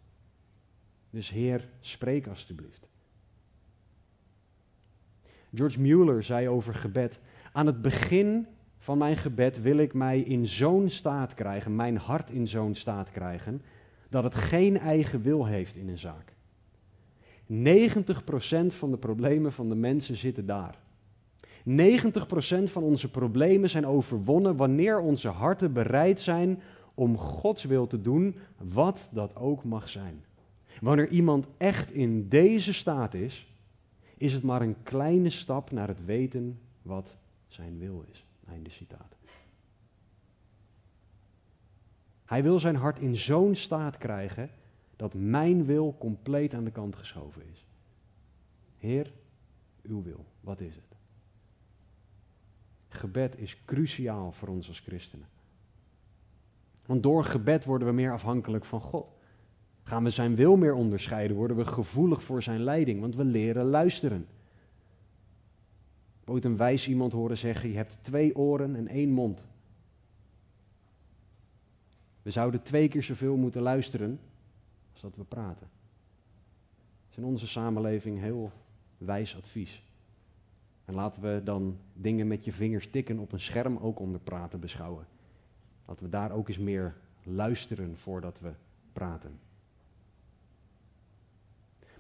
[1.11, 2.88] Dus Heer, spreek alstublieft.
[5.55, 7.21] George Mueller zei over gebed:
[7.53, 8.47] Aan het begin
[8.79, 13.11] van mijn gebed wil ik mij in zo'n staat krijgen, mijn hart in zo'n staat
[13.11, 13.62] krijgen,
[14.09, 16.35] dat het geen eigen wil heeft in een zaak.
[17.53, 20.79] 90% van de problemen van de mensen zitten daar.
[21.69, 21.73] 90%
[22.65, 26.62] van onze problemen zijn overwonnen wanneer onze harten bereid zijn
[26.95, 30.25] om Gods wil te doen, wat dat ook mag zijn.
[30.81, 33.47] Wanneer iemand echt in deze staat is,
[34.17, 38.27] is het maar een kleine stap naar het weten wat zijn wil is.
[38.49, 39.17] Einde citaat.
[42.25, 44.51] Hij wil zijn hart in zo'n staat krijgen
[45.03, 47.67] dat mijn wil compleet aan de kant geschoven is.
[48.79, 49.12] Heer,
[49.83, 50.97] uw wil, wat is het?
[52.88, 55.27] Gebed is cruciaal voor ons als christenen.
[56.87, 59.07] Want door gebed worden we meer afhankelijk van God.
[59.83, 63.65] Gaan we zijn wil meer onderscheiden, worden we gevoelig voor zijn leiding, want we leren
[63.65, 64.27] luisteren.
[66.23, 69.47] Ik ooit een wijs iemand horen zeggen, je hebt twee oren en één mond.
[72.23, 74.21] We zouden twee keer zoveel moeten luisteren
[75.03, 75.69] dat we praten.
[77.03, 78.53] Dat is in onze samenleving heel
[78.99, 79.83] wijs advies.
[80.85, 84.61] En laten we dan dingen met je vingers tikken op een scherm ook onder praten
[84.61, 85.07] beschouwen.
[85.87, 88.53] Laten we daar ook eens meer luisteren voordat we
[88.93, 89.38] praten.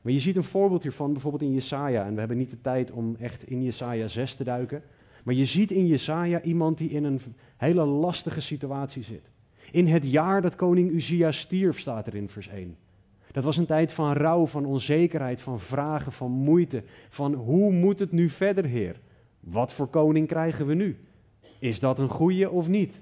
[0.02, 2.04] Maar je ziet een voorbeeld hiervan bijvoorbeeld in Jesaja.
[2.04, 4.82] En we hebben niet de tijd om echt in Jesaja 6 te duiken.
[5.24, 7.20] Maar je ziet in Jesaja iemand die in een
[7.56, 9.30] hele lastige situatie zit.
[9.70, 12.76] In het jaar dat koning Uzia stierf, staat er in vers 1.
[13.32, 16.84] Dat was een tijd van rouw, van onzekerheid, van vragen, van moeite.
[17.08, 19.00] Van hoe moet het nu verder, Heer?
[19.40, 21.04] Wat voor koning krijgen we nu?
[21.58, 23.00] Is dat een goeie of niet?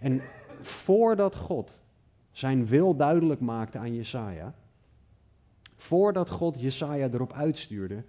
[0.00, 0.22] En
[0.60, 1.82] voordat God
[2.30, 4.54] zijn wil duidelijk maakte aan Jesaja,
[5.76, 8.04] voordat God Jesaja erop uitstuurde,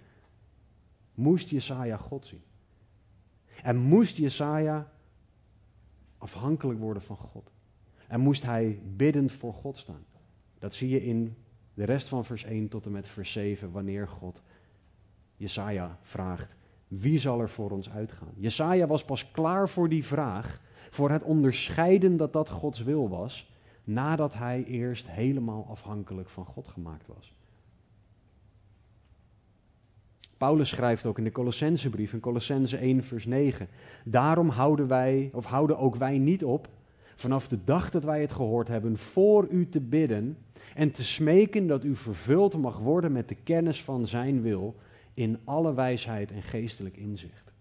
[1.14, 2.42] moest Jesaja God zien.
[3.62, 4.90] En moest Jesaja
[6.18, 7.50] afhankelijk worden van God.
[8.06, 10.04] En moest hij biddend voor God staan.
[10.58, 11.36] Dat zie je in
[11.74, 14.42] de rest van vers 1 tot en met vers 7, wanneer God
[15.36, 16.56] Jesaja vraagt,
[16.88, 18.32] wie zal er voor ons uitgaan?
[18.34, 23.52] Jesaja was pas klaar voor die vraag, voor het onderscheiden dat dat Gods wil was,
[23.84, 27.32] nadat hij eerst helemaal afhankelijk van God gemaakt was.
[30.36, 33.68] Paulus schrijft ook in de Colossensebrief, in Colossense 1, vers 9.
[34.04, 36.68] Daarom houden wij, of houden ook wij niet op,
[37.16, 40.36] vanaf de dag dat wij het gehoord hebben, voor u te bidden
[40.74, 44.76] en te smeken dat u vervuld mag worden met de kennis van zijn wil
[45.14, 47.52] in alle wijsheid en geestelijk inzicht.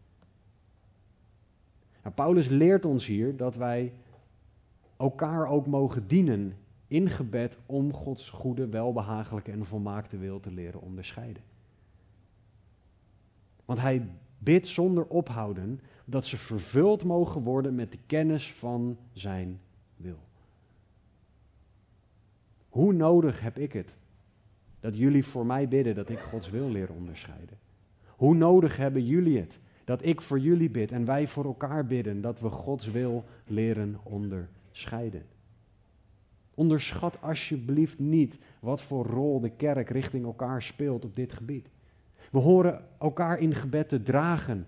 [2.04, 3.94] Nou, Paulus leert ons hier dat wij
[4.98, 10.82] elkaar ook mogen dienen in gebed om Gods goede, welbehagelijke en volmaakte wil te leren
[10.82, 11.44] onderscheiden.
[13.66, 19.60] Want hij bidt zonder ophouden dat ze vervuld mogen worden met de kennis van zijn
[19.96, 20.20] wil.
[22.78, 23.96] Hoe nodig heb ik het
[24.80, 27.58] dat jullie voor mij bidden dat ik Gods wil leer onderscheiden?
[28.08, 32.22] Hoe nodig hebben jullie het dat ik voor jullie bid en wij voor elkaar bidden
[32.22, 35.26] dat we Gods wil leren onderscheiden?
[36.54, 41.70] Onderschat alsjeblieft niet wat voor rol de kerk richting elkaar speelt op dit gebied.
[42.32, 44.68] We horen elkaar in gebed te dragen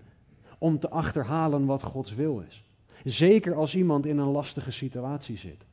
[0.58, 2.64] om te achterhalen wat Gods wil is.
[3.04, 5.68] Zeker als iemand in een lastige situatie zit.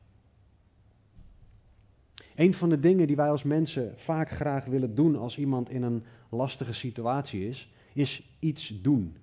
[2.37, 5.83] Een van de dingen die wij als mensen vaak graag willen doen als iemand in
[5.83, 9.17] een lastige situatie is, is iets doen.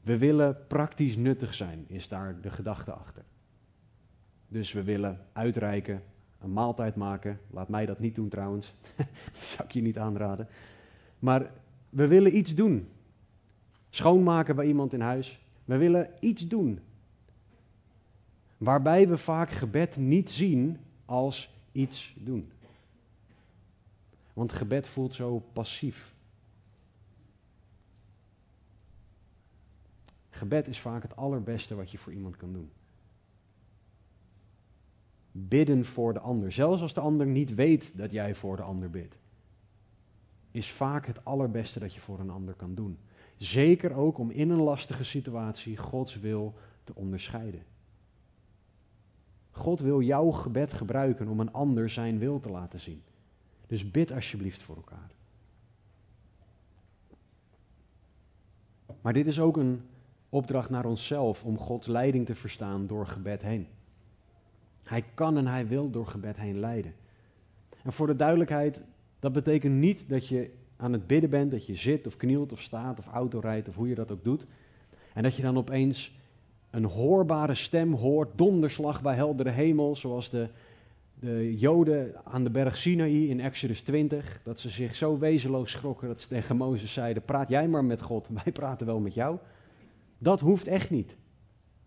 [0.00, 3.24] We willen praktisch nuttig zijn, is daar de gedachte achter.
[4.48, 6.02] Dus we willen uitreiken,
[6.40, 7.40] een maaltijd maken.
[7.50, 8.74] Laat mij dat niet doen trouwens.
[9.32, 10.48] dat zou ik je niet aanraden.
[11.18, 11.50] Maar
[11.90, 12.88] we willen iets doen.
[13.90, 15.40] Schoonmaken bij iemand in huis.
[15.64, 16.80] We willen iets doen.
[18.56, 22.50] Waarbij we vaak gebed niet zien als iets doen.
[24.32, 26.14] Want gebed voelt zo passief.
[30.30, 32.70] Gebed is vaak het allerbeste wat je voor iemand kan doen.
[35.32, 38.90] Bidden voor de ander, zelfs als de ander niet weet dat jij voor de ander
[38.90, 39.18] bidt,
[40.50, 42.98] is vaak het allerbeste dat je voor een ander kan doen.
[43.36, 47.62] Zeker ook om in een lastige situatie Gods wil te onderscheiden.
[49.58, 53.02] God wil jouw gebed gebruiken om een ander zijn wil te laten zien.
[53.66, 55.10] Dus bid alsjeblieft voor elkaar.
[59.00, 59.82] Maar dit is ook een
[60.28, 63.66] opdracht naar onszelf om Gods leiding te verstaan door gebed heen.
[64.84, 66.94] Hij kan en hij wil door gebed heen leiden.
[67.82, 68.80] En voor de duidelijkheid,
[69.18, 72.60] dat betekent niet dat je aan het bidden bent, dat je zit of knielt of
[72.60, 74.46] staat of auto rijdt of hoe je dat ook doet.
[75.14, 76.16] En dat je dan opeens
[76.70, 80.48] een hoorbare stem hoort, donderslag bij heldere hemel, zoals de,
[81.14, 84.40] de Joden aan de berg Sinaï in Exodus 20.
[84.44, 88.02] Dat ze zich zo wezenloos schrokken dat ze tegen Mozes zeiden, praat jij maar met
[88.02, 89.38] God, wij praten wel met jou.
[90.18, 91.16] Dat hoeft echt niet.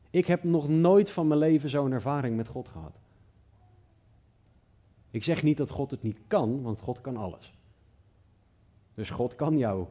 [0.09, 2.99] Ik heb nog nooit van mijn leven zo'n ervaring met God gehad.
[5.11, 7.53] Ik zeg niet dat God het niet kan, want God kan alles.
[8.93, 9.85] Dus God kan jou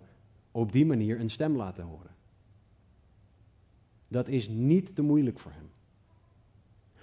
[0.50, 2.10] op die manier een stem laten horen.
[4.10, 5.70] Dat is niet te moeilijk voor Hem.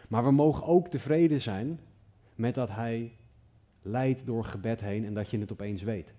[0.09, 1.79] Maar we mogen ook tevreden zijn
[2.35, 3.17] met dat Hij
[3.81, 6.13] leidt door gebed heen en dat je het opeens weet.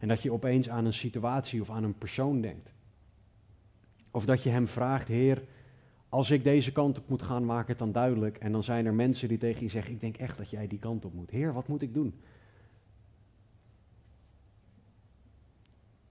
[0.00, 2.72] En dat je opeens aan een situatie of aan een persoon denkt.
[4.10, 5.42] Of dat je hem vraagt, Heer,
[6.08, 8.36] als ik deze kant op moet gaan, maak het dan duidelijk.
[8.36, 10.78] En dan zijn er mensen die tegen je zeggen, ik denk echt dat jij die
[10.78, 11.30] kant op moet.
[11.30, 12.20] Heer, wat moet ik doen?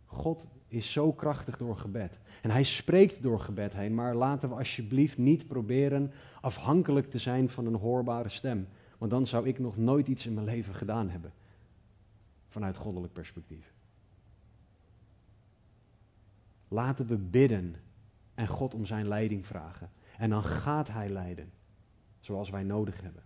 [0.05, 2.19] God is zo krachtig door gebed.
[2.41, 7.49] En hij spreekt door gebed heen, maar laten we alsjeblieft niet proberen afhankelijk te zijn
[7.49, 8.67] van een hoorbare stem.
[8.97, 11.33] Want dan zou ik nog nooit iets in mijn leven gedaan hebben.
[12.47, 13.73] Vanuit goddelijk perspectief.
[16.67, 17.75] Laten we bidden
[18.33, 19.91] en God om zijn leiding vragen.
[20.17, 21.51] En dan gaat hij leiden,
[22.19, 23.23] zoals wij nodig hebben.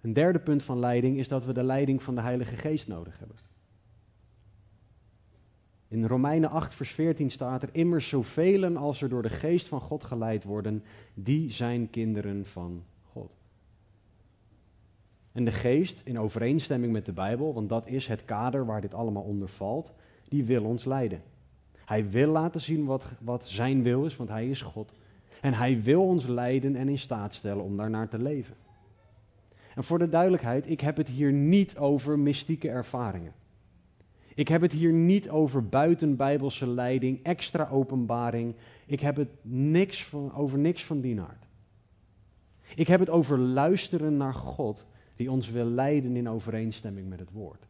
[0.00, 3.18] Een derde punt van leiding is dat we de leiding van de Heilige Geest nodig
[3.18, 3.36] hebben.
[5.88, 9.80] In Romeinen 8, vers 14 staat er: Immers zoveel als er door de Geest van
[9.80, 10.82] God geleid worden,
[11.14, 13.30] die zijn kinderen van God.
[15.32, 18.94] En de Geest, in overeenstemming met de Bijbel, want dat is het kader waar dit
[18.94, 19.94] allemaal onder valt,
[20.28, 21.22] die wil ons leiden.
[21.84, 24.92] Hij wil laten zien wat, wat zijn wil is, want hij is God.
[25.40, 28.54] En hij wil ons leiden en in staat stellen om daarnaar te leven.
[29.74, 33.32] En voor de duidelijkheid, ik heb het hier niet over mystieke ervaringen.
[34.36, 38.54] Ik heb het hier niet over buitenbijbelse leiding, extra openbaring.
[38.86, 41.46] Ik heb het niks van, over niks van die aard.
[42.74, 47.30] Ik heb het over luisteren naar God die ons wil leiden in overeenstemming met het
[47.30, 47.66] woord.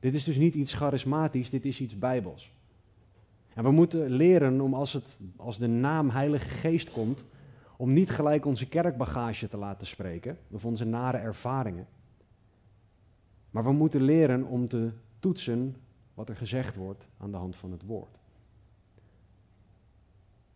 [0.00, 2.52] Dit is dus niet iets charismatisch, dit is iets bijbels.
[3.54, 7.24] En we moeten leren om als, het, als de naam Heilige Geest komt,
[7.76, 11.86] om niet gelijk onze kerkbagage te laten spreken, of onze nare ervaringen.
[13.50, 14.90] Maar we moeten leren om te
[15.22, 15.76] toetsen
[16.14, 18.18] wat er gezegd wordt aan de hand van het woord.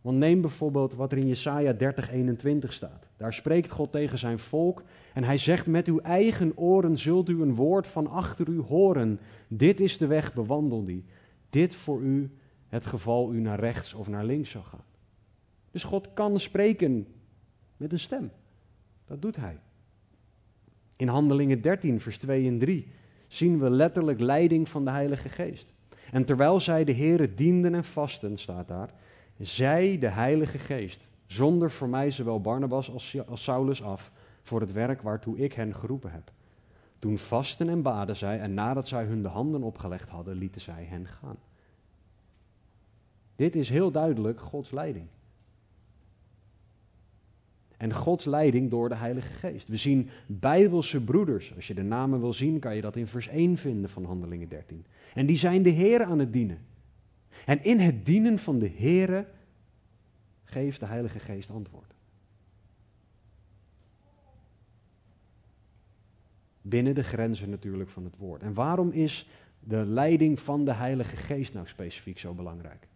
[0.01, 3.09] Want neem bijvoorbeeld wat er in Jesaja 30, 21 staat.
[3.17, 4.83] Daar spreekt God tegen zijn volk
[5.15, 9.21] en hij zegt, met uw eigen oren zult u een woord van achter u horen.
[9.49, 11.05] Dit is de weg, bewandel die.
[11.51, 12.31] Dit voor u
[12.69, 14.85] het geval u naar rechts of naar links zou gaan.
[15.71, 17.07] Dus God kan spreken
[17.77, 18.31] met een stem.
[19.05, 19.59] Dat doet hij.
[20.97, 22.87] In Handelingen 13, vers 2 en 3
[23.37, 25.73] zien we letterlijk leiding van de Heilige Geest.
[26.11, 28.91] En terwijl zij de Here dienden en vasten, staat daar,
[29.39, 34.73] zij de Heilige Geest, zonder voor mij zowel Barnabas als, als Saulus af, voor het
[34.73, 36.33] werk waartoe ik hen geroepen heb.
[36.99, 40.85] Toen vasten en baden zij, en nadat zij hun de handen opgelegd hadden, lieten zij
[40.85, 41.37] hen gaan.
[43.37, 45.07] Dit is heel duidelijk Gods leiding
[47.77, 49.69] en Gods leiding door de Heilige Geest.
[49.69, 53.29] We zien bijbelse broeders, als je de namen wil zien, kan je dat in vers
[53.29, 54.87] 1 vinden van Handelingen 13.
[55.15, 56.59] En die zijn de Heer aan het dienen.
[57.45, 59.27] En in het dienen van de Heer
[60.45, 61.95] geeft de Heilige Geest antwoord.
[66.63, 68.43] Binnen de grenzen natuurlijk van het woord.
[68.43, 69.29] En waarom is
[69.61, 72.89] de leiding van de Heilige Geest nou specifiek zo belangrijk?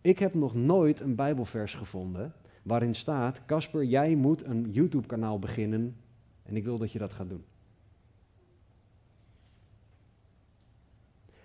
[0.00, 2.34] Ik heb nog nooit een Bijbelvers gevonden
[2.68, 5.96] waarin staat: Casper, jij moet een YouTube-kanaal beginnen
[6.42, 7.44] en ik wil dat je dat gaat doen.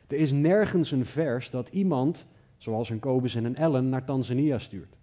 [0.08, 2.26] Er is nergens een vers dat iemand,
[2.58, 4.96] zoals een Kobus en een Ellen, naar Tanzania stuurt.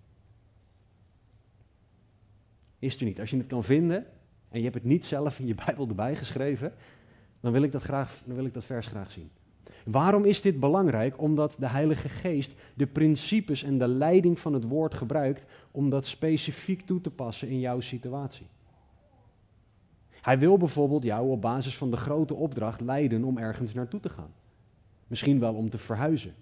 [2.79, 3.21] Is er niet.
[3.21, 4.07] Als je het kan vinden
[4.49, 6.73] en je hebt het niet zelf in je Bijbel erbij geschreven,
[7.41, 9.31] dan wil ik dat, graag, dan wil ik dat vers graag zien.
[9.85, 11.21] Waarom is dit belangrijk?
[11.21, 16.07] Omdat de Heilige Geest de principes en de leiding van het woord gebruikt om dat
[16.07, 18.47] specifiek toe te passen in jouw situatie.
[20.11, 24.09] Hij wil bijvoorbeeld jou op basis van de grote opdracht leiden om ergens naartoe te
[24.09, 24.33] gaan.
[25.07, 26.35] Misschien wel om te verhuizen.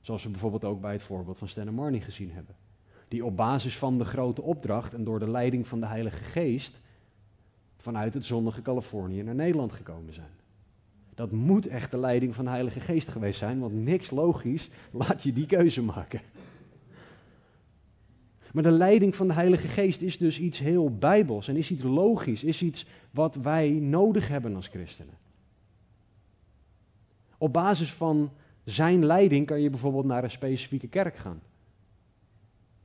[0.00, 2.54] Zoals we bijvoorbeeld ook bij het voorbeeld van Stan Marnie gezien hebben.
[3.08, 6.80] Die op basis van de grote opdracht en door de leiding van de Heilige Geest
[7.76, 10.39] vanuit het zonnige Californië naar Nederland gekomen zijn.
[11.20, 15.22] Dat moet echt de leiding van de Heilige Geest geweest zijn, want niks logisch laat
[15.22, 16.20] je die keuze maken.
[18.52, 21.82] Maar de leiding van de Heilige Geest is dus iets heel bijbels en is iets
[21.82, 25.14] logisch, is iets wat wij nodig hebben als christenen.
[27.38, 28.30] Op basis van
[28.64, 31.42] zijn leiding kan je bijvoorbeeld naar een specifieke kerk gaan.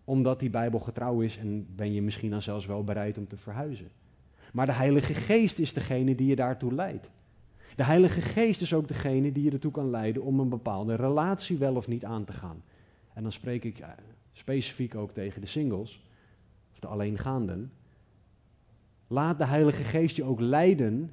[0.03, 3.37] Omdat die Bijbel getrouw is en ben je misschien dan zelfs wel bereid om te
[3.37, 3.89] verhuizen.
[4.53, 7.09] Maar de Heilige Geest is degene die je daartoe leidt.
[7.75, 11.57] De Heilige Geest is ook degene die je ertoe kan leiden om een bepaalde relatie
[11.57, 12.63] wel of niet aan te gaan.
[13.13, 13.89] En dan spreek ik eh,
[14.31, 16.03] specifiek ook tegen de singles,
[16.71, 17.71] of de alleengaanden.
[19.07, 21.11] Laat de Heilige Geest je ook leiden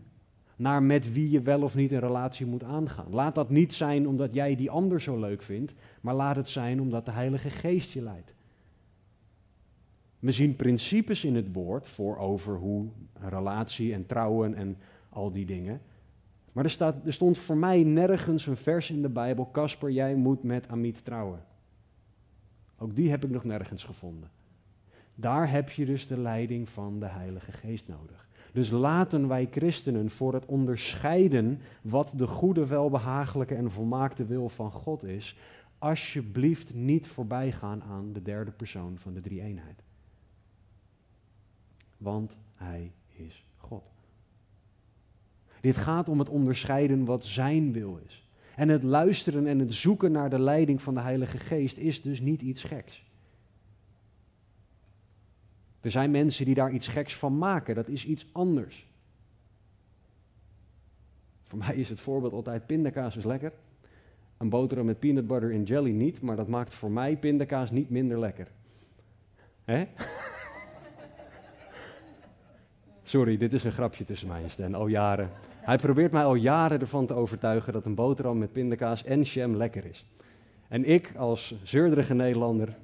[0.57, 3.11] naar met wie je wel of niet een relatie moet aangaan.
[3.11, 6.81] Laat dat niet zijn omdat jij die ander zo leuk vindt, maar laat het zijn
[6.81, 8.35] omdat de Heilige Geest je leidt.
[10.19, 12.89] We zien principes in het woord voor over hoe
[13.21, 14.77] relatie en trouwen en
[15.09, 15.81] al die dingen.
[16.53, 20.15] Maar er, staat, er stond voor mij nergens een vers in de Bijbel, Casper, jij
[20.15, 21.45] moet met Amit trouwen.
[22.79, 24.31] Ook die heb ik nog nergens gevonden.
[25.15, 28.29] Daar heb je dus de leiding van de Heilige Geest nodig.
[28.53, 34.71] Dus laten wij christenen voor het onderscheiden wat de goede, welbehagelijke en volmaakte wil van
[34.71, 35.37] God is,
[35.79, 39.83] alsjeblieft niet voorbij gaan aan de derde persoon van de drie-eenheid.
[41.97, 43.45] Want Hij is.
[45.63, 48.29] Dit gaat om het onderscheiden wat Zijn wil is.
[48.55, 52.21] En het luisteren en het zoeken naar de leiding van de Heilige Geest is dus
[52.21, 53.05] niet iets geks.
[55.81, 57.75] Er zijn mensen die daar iets geks van maken.
[57.75, 58.87] Dat is iets anders.
[61.43, 63.53] Voor mij is het voorbeeld altijd pindakaas is lekker.
[64.37, 67.91] Een boterham met peanut butter en jelly niet, maar dat maakt voor mij pindakaas niet
[67.91, 68.49] minder lekker.
[69.65, 69.85] Hè?
[73.03, 75.31] Sorry, dit is een grapje tussen mij en Stan, al jaren.
[75.63, 79.57] Hij probeert mij al jaren ervan te overtuigen dat een boterham met pindakaas en jam
[79.57, 80.07] lekker is.
[80.69, 82.77] En ik als zeurderige Nederlander,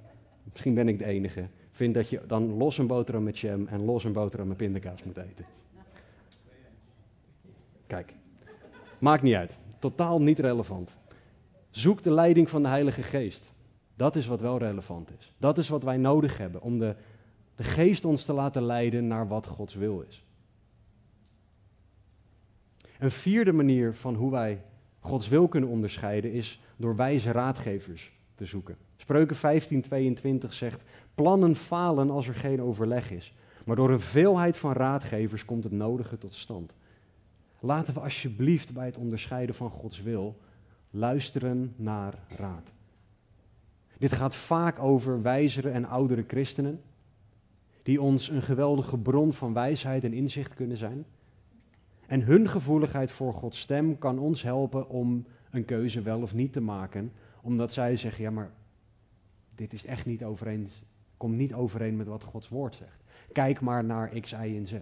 [0.52, 3.84] misschien ben ik de enige, vind dat je dan los een boterham met jam en
[3.84, 5.44] los een boterham met pindakaas moet eten.
[7.86, 8.14] Kijk,
[8.98, 9.58] maakt niet uit.
[9.78, 10.96] Totaal niet relevant.
[11.70, 13.52] Zoek de leiding van de Heilige Geest.
[13.96, 15.32] Dat is wat wel relevant is.
[15.38, 16.94] Dat is wat wij nodig hebben om de,
[17.54, 20.24] de Geest ons te laten leiden naar wat Gods wil is.
[22.98, 24.62] Een vierde manier van hoe wij
[24.98, 28.76] Gods wil kunnen onderscheiden is door wijze raadgevers te zoeken.
[28.96, 30.82] Spreuken 15:22 zegt:
[31.14, 33.34] Plannen falen als er geen overleg is,
[33.64, 36.74] maar door een veelheid van raadgevers komt het nodige tot stand.
[37.60, 40.36] Laten we alsjeblieft bij het onderscheiden van Gods wil
[40.90, 42.72] luisteren naar raad.
[43.98, 46.80] Dit gaat vaak over wijzere en oudere christenen,
[47.82, 51.04] die ons een geweldige bron van wijsheid en inzicht kunnen zijn.
[52.08, 56.52] En hun gevoeligheid voor Gods stem kan ons helpen om een keuze wel of niet
[56.52, 58.50] te maken, omdat zij zeggen: ja, maar
[59.54, 60.68] dit is echt niet overeen,
[61.16, 63.04] komt niet overeen met wat Gods woord zegt.
[63.32, 64.74] Kijk maar naar X, Y en Z.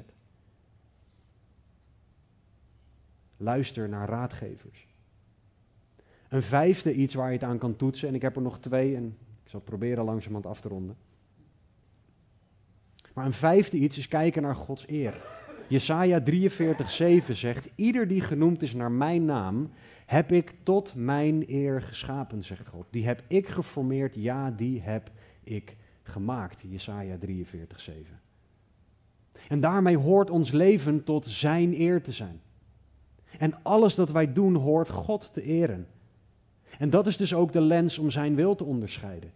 [3.36, 4.86] Luister naar raadgevers.
[6.28, 8.96] Een vijfde iets waar je het aan kan toetsen, en ik heb er nog twee
[8.96, 10.96] en ik zal proberen langzamerhand af te ronden.
[13.14, 15.35] Maar een vijfde iets is kijken naar Gods eer.
[15.68, 19.70] Jesaja 43:7 zegt: Ieder die genoemd is naar mijn naam,
[20.06, 22.86] heb ik tot mijn eer geschapen, zegt God.
[22.90, 25.10] Die heb ik geformeerd, ja, die heb
[25.44, 26.62] ik gemaakt.
[26.68, 28.20] Jesaja 43:7.
[29.48, 32.40] En daarmee hoort ons leven tot zijn eer te zijn.
[33.38, 35.86] En alles dat wij doen hoort God te eren.
[36.78, 39.32] En dat is dus ook de lens om zijn wil te onderscheiden.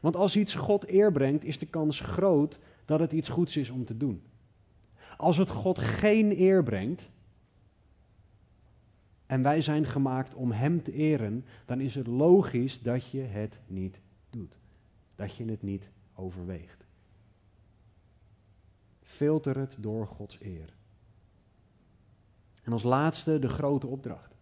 [0.00, 3.70] Want als iets God eer brengt, is de kans groot dat het iets goeds is
[3.70, 4.22] om te doen.
[5.18, 7.10] Als het God geen eer brengt,
[9.26, 13.58] en wij zijn gemaakt om Hem te eren, dan is het logisch dat je het
[13.66, 14.00] niet
[14.30, 14.58] doet.
[15.14, 16.84] Dat je het niet overweegt.
[19.02, 20.74] Filter het door Gods eer.
[22.62, 24.37] En als laatste de grote opdracht.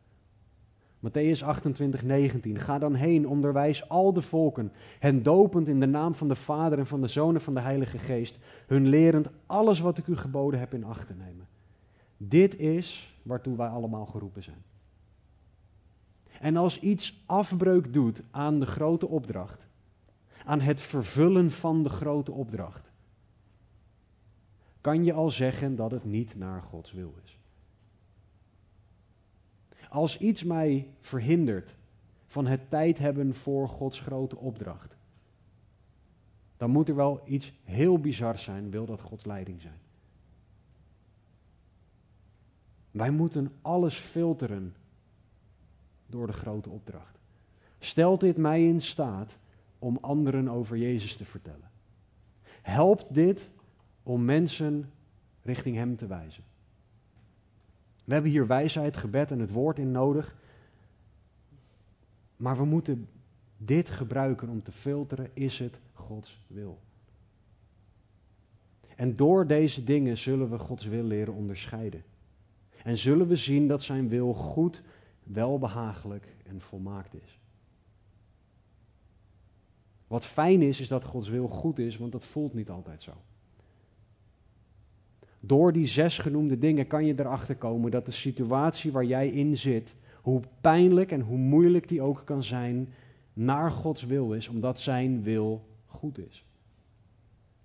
[1.06, 2.58] Matthäus 28, 19.
[2.58, 6.78] Ga dan heen, onderwijs al de volken, hen dopend in de naam van de Vader
[6.78, 10.16] en van de Zoon en van de Heilige Geest, hun lerend alles wat ik u
[10.16, 11.46] geboden heb in acht te nemen.
[12.16, 14.62] Dit is waartoe wij allemaal geroepen zijn.
[16.40, 19.66] En als iets afbreuk doet aan de grote opdracht,
[20.44, 22.90] aan het vervullen van de grote opdracht,
[24.80, 27.35] kan je al zeggen dat het niet naar Gods wil is.
[29.96, 31.74] Als iets mij verhindert
[32.26, 34.96] van het tijd hebben voor Gods grote opdracht,
[36.56, 39.78] dan moet er wel iets heel bizar zijn, wil dat Gods leiding zijn.
[42.90, 44.74] Wij moeten alles filteren
[46.06, 47.18] door de grote opdracht.
[47.78, 49.38] Stelt dit mij in staat
[49.78, 51.70] om anderen over Jezus te vertellen?
[52.62, 53.50] Helpt dit
[54.02, 54.92] om mensen
[55.42, 56.44] richting Hem te wijzen?
[58.06, 60.36] We hebben hier wijsheid, gebed en het woord in nodig.
[62.36, 63.08] Maar we moeten
[63.56, 66.78] dit gebruiken om te filteren, is het Gods wil?
[68.96, 72.04] En door deze dingen zullen we Gods wil leren onderscheiden.
[72.82, 74.82] En zullen we zien dat zijn wil goed,
[75.22, 77.40] welbehagelijk en volmaakt is.
[80.06, 83.12] Wat fijn is, is dat Gods wil goed is, want dat voelt niet altijd zo.
[85.40, 89.56] Door die zes genoemde dingen kan je erachter komen dat de situatie waar jij in
[89.56, 92.92] zit, hoe pijnlijk en hoe moeilijk die ook kan zijn,
[93.32, 96.44] naar Gods wil is, omdat Zijn wil goed is.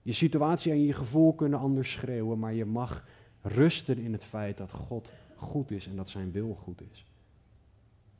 [0.01, 3.05] Je situatie en je gevoel kunnen anders schreeuwen, maar je mag
[3.41, 7.05] rusten in het feit dat God goed is en dat Zijn wil goed is.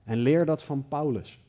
[0.04, 1.40] En leer dat van Paulus,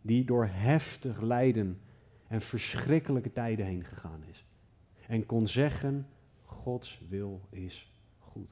[0.00, 1.80] die door heftig lijden
[2.26, 4.43] en verschrikkelijke tijden heen gegaan is.
[5.08, 6.06] En kon zeggen,
[6.44, 8.50] Gods wil is goed.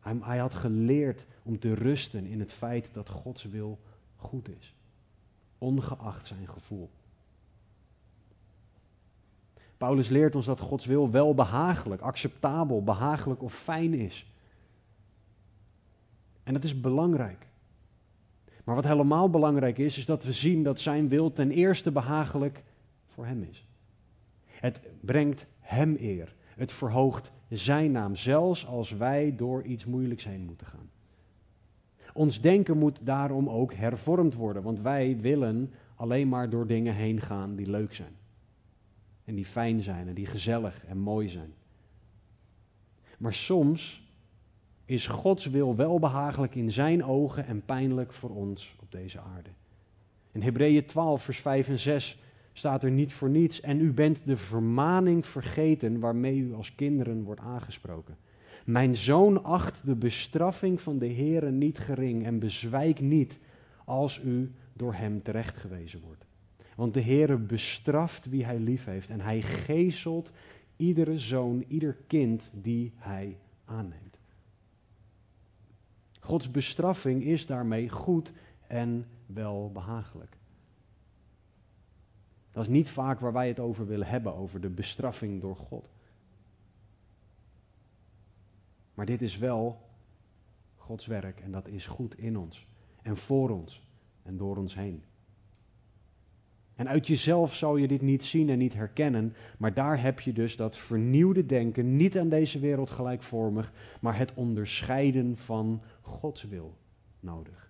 [0.00, 3.78] Hij, hij had geleerd om te rusten in het feit dat Gods wil
[4.16, 4.74] goed is,
[5.58, 6.90] ongeacht zijn gevoel.
[9.76, 14.32] Paulus leert ons dat Gods wil wel behagelijk, acceptabel, behagelijk of fijn is.
[16.42, 17.46] En dat is belangrijk.
[18.64, 22.62] Maar wat helemaal belangrijk is, is dat we zien dat zijn wil ten eerste behagelijk
[23.14, 23.66] voor hem is.
[24.44, 26.34] Het brengt hem eer.
[26.56, 30.90] Het verhoogt zijn naam, zelfs als wij door iets moeilijks heen moeten gaan.
[32.12, 37.20] Ons denken moet daarom ook hervormd worden, want wij willen alleen maar door dingen heen
[37.20, 38.16] gaan die leuk zijn.
[39.24, 41.54] En die fijn zijn en die gezellig en mooi zijn.
[43.18, 44.08] Maar soms
[44.84, 49.50] is Gods wil wel behagelijk in zijn ogen en pijnlijk voor ons op deze aarde.
[50.32, 52.18] In Hebreeën 12, vers 5 en 6
[52.52, 53.60] staat er niet voor niets.
[53.60, 58.16] En u bent de vermaning vergeten waarmee u als kinderen wordt aangesproken.
[58.64, 63.38] Mijn zoon acht de bestraffing van de Heere niet gering en bezwijk niet
[63.84, 66.26] als u door hem terechtgewezen wordt.
[66.76, 70.32] Want de Heere bestraft wie hij lief heeft en hij geeselt
[70.76, 74.18] iedere zoon, ieder kind die hij aanneemt.
[76.20, 78.32] Gods bestraffing is daarmee goed
[78.66, 80.36] en wel behagelijk.
[82.52, 85.88] Dat is niet vaak waar wij het over willen hebben, over de bestraffing door God.
[88.94, 89.88] Maar dit is wel
[90.76, 92.66] Gods werk en dat is goed in ons
[93.02, 93.82] en voor ons
[94.22, 95.02] en door ons heen.
[96.74, 100.32] En uit jezelf zou je dit niet zien en niet herkennen, maar daar heb je
[100.32, 106.76] dus dat vernieuwde denken, niet aan deze wereld gelijkvormig, maar het onderscheiden van Gods wil
[107.20, 107.69] nodig.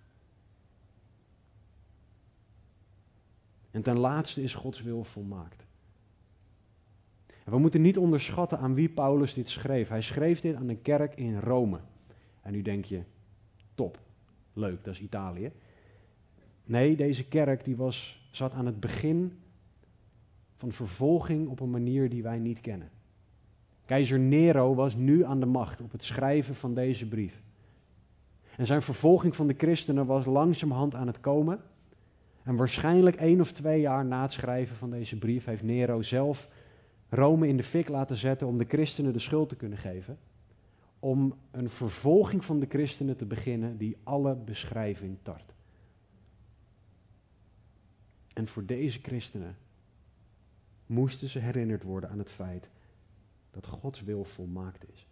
[3.71, 5.65] En ten laatste is Gods wil volmaakt.
[7.43, 9.89] En we moeten niet onderschatten aan wie Paulus dit schreef.
[9.89, 11.79] Hij schreef dit aan een kerk in Rome.
[12.41, 13.03] En nu denk je,
[13.75, 13.99] top,
[14.53, 15.51] leuk, dat is Italië.
[16.63, 19.39] Nee, deze kerk die was, zat aan het begin
[20.57, 22.89] van vervolging op een manier die wij niet kennen.
[23.85, 27.41] Keizer Nero was nu aan de macht op het schrijven van deze brief.
[28.57, 31.59] En zijn vervolging van de christenen was langzamerhand aan het komen.
[32.43, 36.49] En waarschijnlijk één of twee jaar na het schrijven van deze brief heeft Nero zelf
[37.09, 40.17] Rome in de fik laten zetten om de christenen de schuld te kunnen geven.
[40.99, 45.53] Om een vervolging van de christenen te beginnen die alle beschrijving tart.
[48.33, 49.57] En voor deze christenen
[50.85, 52.69] moesten ze herinnerd worden aan het feit
[53.51, 55.07] dat Gods wil volmaakt is.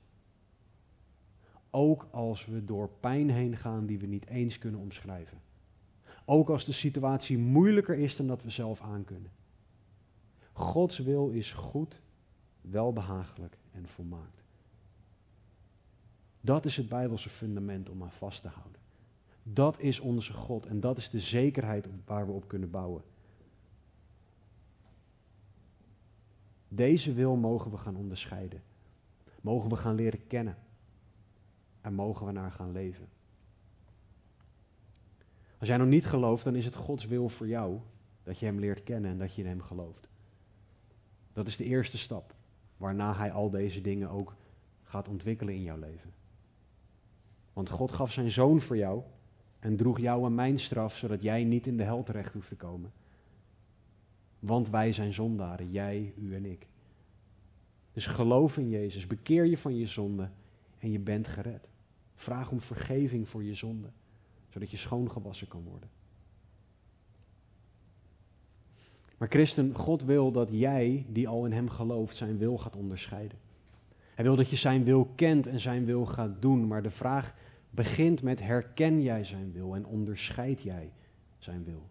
[1.70, 5.38] Ook als we door pijn heen gaan die we niet eens kunnen omschrijven.
[6.32, 9.32] Ook als de situatie moeilijker is dan dat we zelf aankunnen.
[10.54, 12.02] Gods wil is goed,
[12.62, 14.44] welbehagelijk en volmaakt.
[16.42, 18.82] Dat is het Bijbelse fundament om aan vast te houden.
[19.44, 23.04] Dat is onze God en dat is de zekerheid waar we op kunnen bouwen.
[26.68, 28.64] Deze wil mogen we gaan onderscheiden.
[29.42, 30.58] Mogen we gaan leren kennen.
[31.82, 33.08] En mogen we naar gaan leven.
[35.60, 37.80] Als jij nog niet gelooft, dan is het Gods wil voor jou
[38.24, 40.10] dat je Hem leert kennen en dat je in Hem gelooft.
[41.34, 42.36] Dat is de eerste stap,
[42.78, 44.36] waarna Hij al deze dingen ook
[44.84, 46.14] gaat ontwikkelen in jouw leven.
[47.54, 49.04] Want God gaf Zijn Zoon voor jou
[49.60, 52.56] en droeg jou en mijn straf, zodat jij niet in de hel terecht hoeft te
[52.56, 52.92] komen.
[54.40, 56.68] Want wij zijn zondaren, jij, u en ik.
[57.92, 60.30] Dus geloof in Jezus, bekeer je van je zonde
[60.78, 61.68] en je bent gered.
[62.16, 63.90] Vraag om vergeving voor je zonde,
[64.50, 65.90] zodat je schoongewassen kan worden.
[69.18, 73.38] Maar christen, God wil dat jij, die al in Hem gelooft, Zijn wil gaat onderscheiden.
[74.16, 76.68] Hij wil dat je Zijn wil kent en Zijn wil gaat doen.
[76.68, 77.36] Maar de vraag
[77.70, 80.92] begint met herken jij Zijn wil en onderscheid jij
[81.38, 81.90] Zijn wil?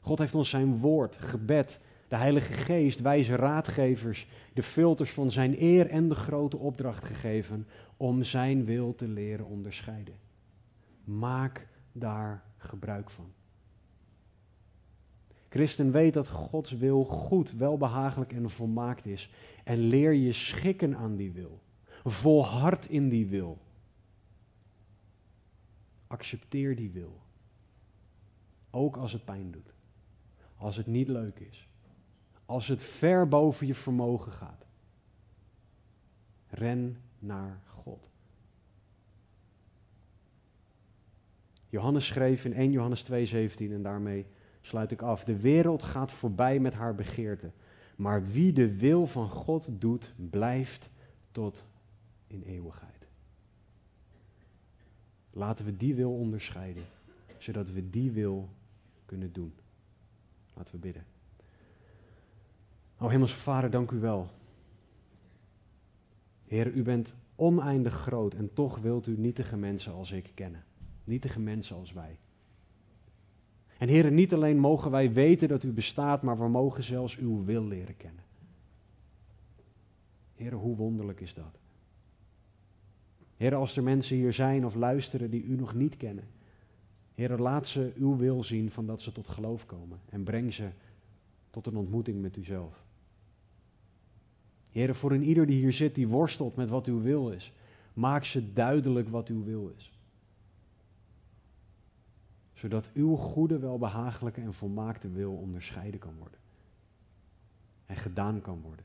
[0.00, 5.62] God heeft ons Zijn woord, gebed, de Heilige Geest, wijze raadgevers, de filters van Zijn
[5.62, 10.14] eer en de grote opdracht gegeven om Zijn wil te leren onderscheiden.
[11.08, 13.32] Maak daar gebruik van.
[15.48, 19.30] Christen, weet dat Gods wil goed, welbehagelijk en volmaakt is.
[19.64, 21.60] En leer je schikken aan die wil.
[22.04, 23.58] Volhard in die wil.
[26.06, 27.20] Accepteer die wil.
[28.70, 29.74] Ook als het pijn doet.
[30.56, 31.68] Als het niet leuk is.
[32.46, 34.66] Als het ver boven je vermogen gaat.
[36.48, 38.08] Ren naar God.
[41.68, 44.26] Johannes schreef in 1 Johannes 2:17 en daarmee
[44.60, 45.24] sluit ik af.
[45.24, 47.50] De wereld gaat voorbij met haar begeerte.
[47.96, 50.90] Maar wie de wil van God doet, blijft
[51.30, 51.64] tot
[52.26, 53.08] in eeuwigheid.
[55.30, 56.82] Laten we die wil onderscheiden,
[57.38, 58.48] zodat we die wil
[59.04, 59.52] kunnen doen.
[60.54, 61.04] Laten we bidden.
[62.98, 64.30] O Hemelse Vader, dank u wel.
[66.44, 70.64] Heer, u bent oneindig groot en toch wilt u nietige mensen als ik kennen.
[71.08, 72.18] Nietige mensen als wij.
[73.78, 77.44] En heren, niet alleen mogen wij weten dat u bestaat, maar we mogen zelfs uw
[77.44, 78.24] wil leren kennen.
[80.34, 81.58] Heren, hoe wonderlijk is dat?
[83.36, 86.28] Heren, als er mensen hier zijn of luisteren die u nog niet kennen.
[87.14, 90.00] Heren, laat ze uw wil zien van dat ze tot geloof komen.
[90.08, 90.68] En breng ze
[91.50, 92.84] tot een ontmoeting met uzelf.
[94.70, 97.52] Heren, voor een ieder die hier zit, die worstelt met wat uw wil is.
[97.92, 99.97] Maak ze duidelijk wat uw wil is
[102.58, 106.38] zodat uw goede, welbehagelijke en volmaakte wil onderscheiden kan worden.
[107.86, 108.84] En gedaan kan worden.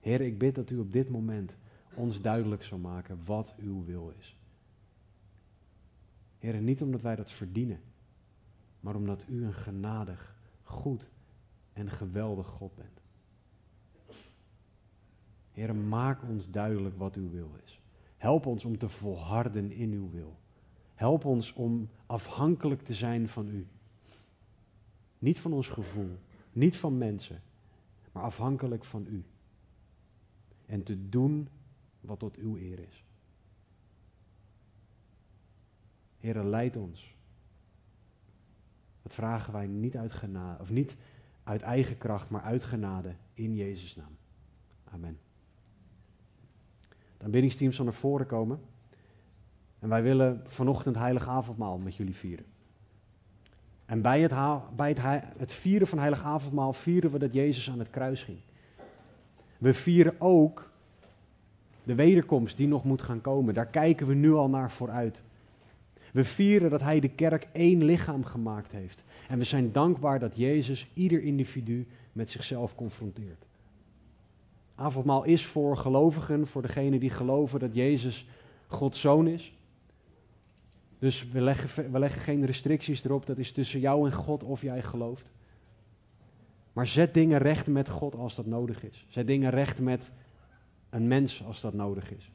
[0.00, 1.56] Heer, ik bid dat u op dit moment
[1.94, 4.36] ons duidelijk zal maken wat uw wil is.
[6.38, 7.80] Heer, niet omdat wij dat verdienen,
[8.80, 11.10] maar omdat u een genadig, goed
[11.72, 13.00] en geweldig God bent.
[15.52, 17.80] Heer, maak ons duidelijk wat uw wil is.
[18.16, 20.40] Help ons om te volharden in uw wil.
[21.02, 23.66] Help ons om afhankelijk te zijn van U.
[25.18, 26.18] Niet van ons gevoel,
[26.52, 27.42] niet van mensen,
[28.12, 29.24] maar afhankelijk van U.
[30.66, 31.48] En te doen
[32.00, 33.04] wat tot uw eer is.
[36.18, 37.16] Heere, leid ons.
[39.02, 40.96] Dat vragen wij niet uit genade, of niet
[41.42, 44.16] uit eigen kracht, maar uit genade in Jezus' naam.
[44.84, 45.18] Amen.
[47.12, 48.60] Het aanbiddingsteam zal naar voren komen.
[49.82, 52.44] En wij willen vanochtend heilig avondmaal met jullie vieren.
[53.84, 54.32] En bij, het,
[54.76, 58.38] bij het, het, vieren van heilig avondmaal vieren we dat Jezus aan het kruis ging.
[59.58, 60.70] We vieren ook
[61.82, 63.54] de wederkomst die nog moet gaan komen.
[63.54, 65.22] Daar kijken we nu al naar vooruit.
[66.12, 69.04] We vieren dat Hij de kerk één lichaam gemaakt heeft.
[69.28, 73.46] En we zijn dankbaar dat Jezus ieder individu met zichzelf confronteert.
[74.74, 78.26] Avondmaal is voor gelovigen, voor degenen die geloven dat Jezus
[78.66, 79.52] Gods zoon is.
[81.02, 83.26] Dus we leggen, we leggen geen restricties erop.
[83.26, 85.32] Dat is tussen jou en God of jij gelooft.
[86.72, 89.06] Maar zet dingen recht met God als dat nodig is.
[89.08, 90.10] Zet dingen recht met
[90.90, 92.30] een mens als dat nodig is.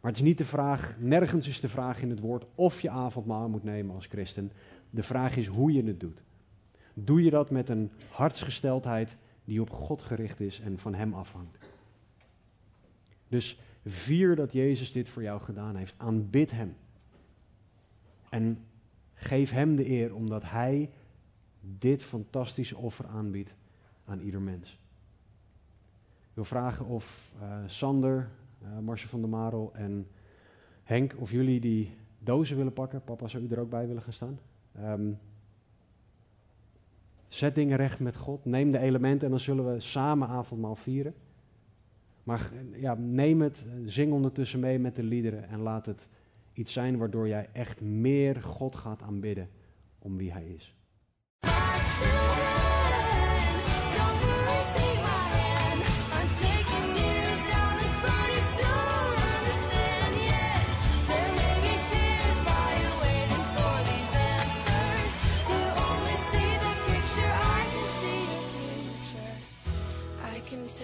[0.00, 2.90] Maar het is niet de vraag, nergens is de vraag in het woord of je
[2.90, 4.52] avondmaal moet nemen als christen.
[4.90, 6.22] De vraag is hoe je het doet.
[6.94, 11.58] doe je dat met een hartsgesteldheid die op God gericht is en van Hem afhangt.
[13.28, 15.94] Dus vier dat Jezus dit voor jou gedaan heeft.
[15.96, 16.76] Aanbid Hem.
[18.36, 18.58] En
[19.14, 20.90] geef Hem de eer omdat Hij
[21.60, 23.54] dit fantastische offer aanbiedt
[24.04, 24.72] aan ieder mens.
[26.20, 28.30] Ik wil vragen of uh, Sander,
[28.84, 30.06] uh, van der Marel en
[30.82, 33.04] Henk, of jullie die dozen willen pakken.
[33.04, 34.38] Papa, zou u er ook bij willen gaan staan?
[34.80, 35.18] Um,
[37.28, 38.44] zet dingen recht met God.
[38.44, 41.14] Neem de elementen en dan zullen we samen avondmaal vieren.
[42.22, 46.08] Maar ja, neem het, zing ondertussen mee met de liederen en laat het
[46.56, 49.48] iets zijn waardoor jij echt meer God gaat aanbidden
[49.98, 50.74] om wie Hij is.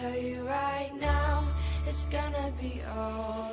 [0.02, 1.44] tell you right now,
[1.86, 3.51] it's gonna be all.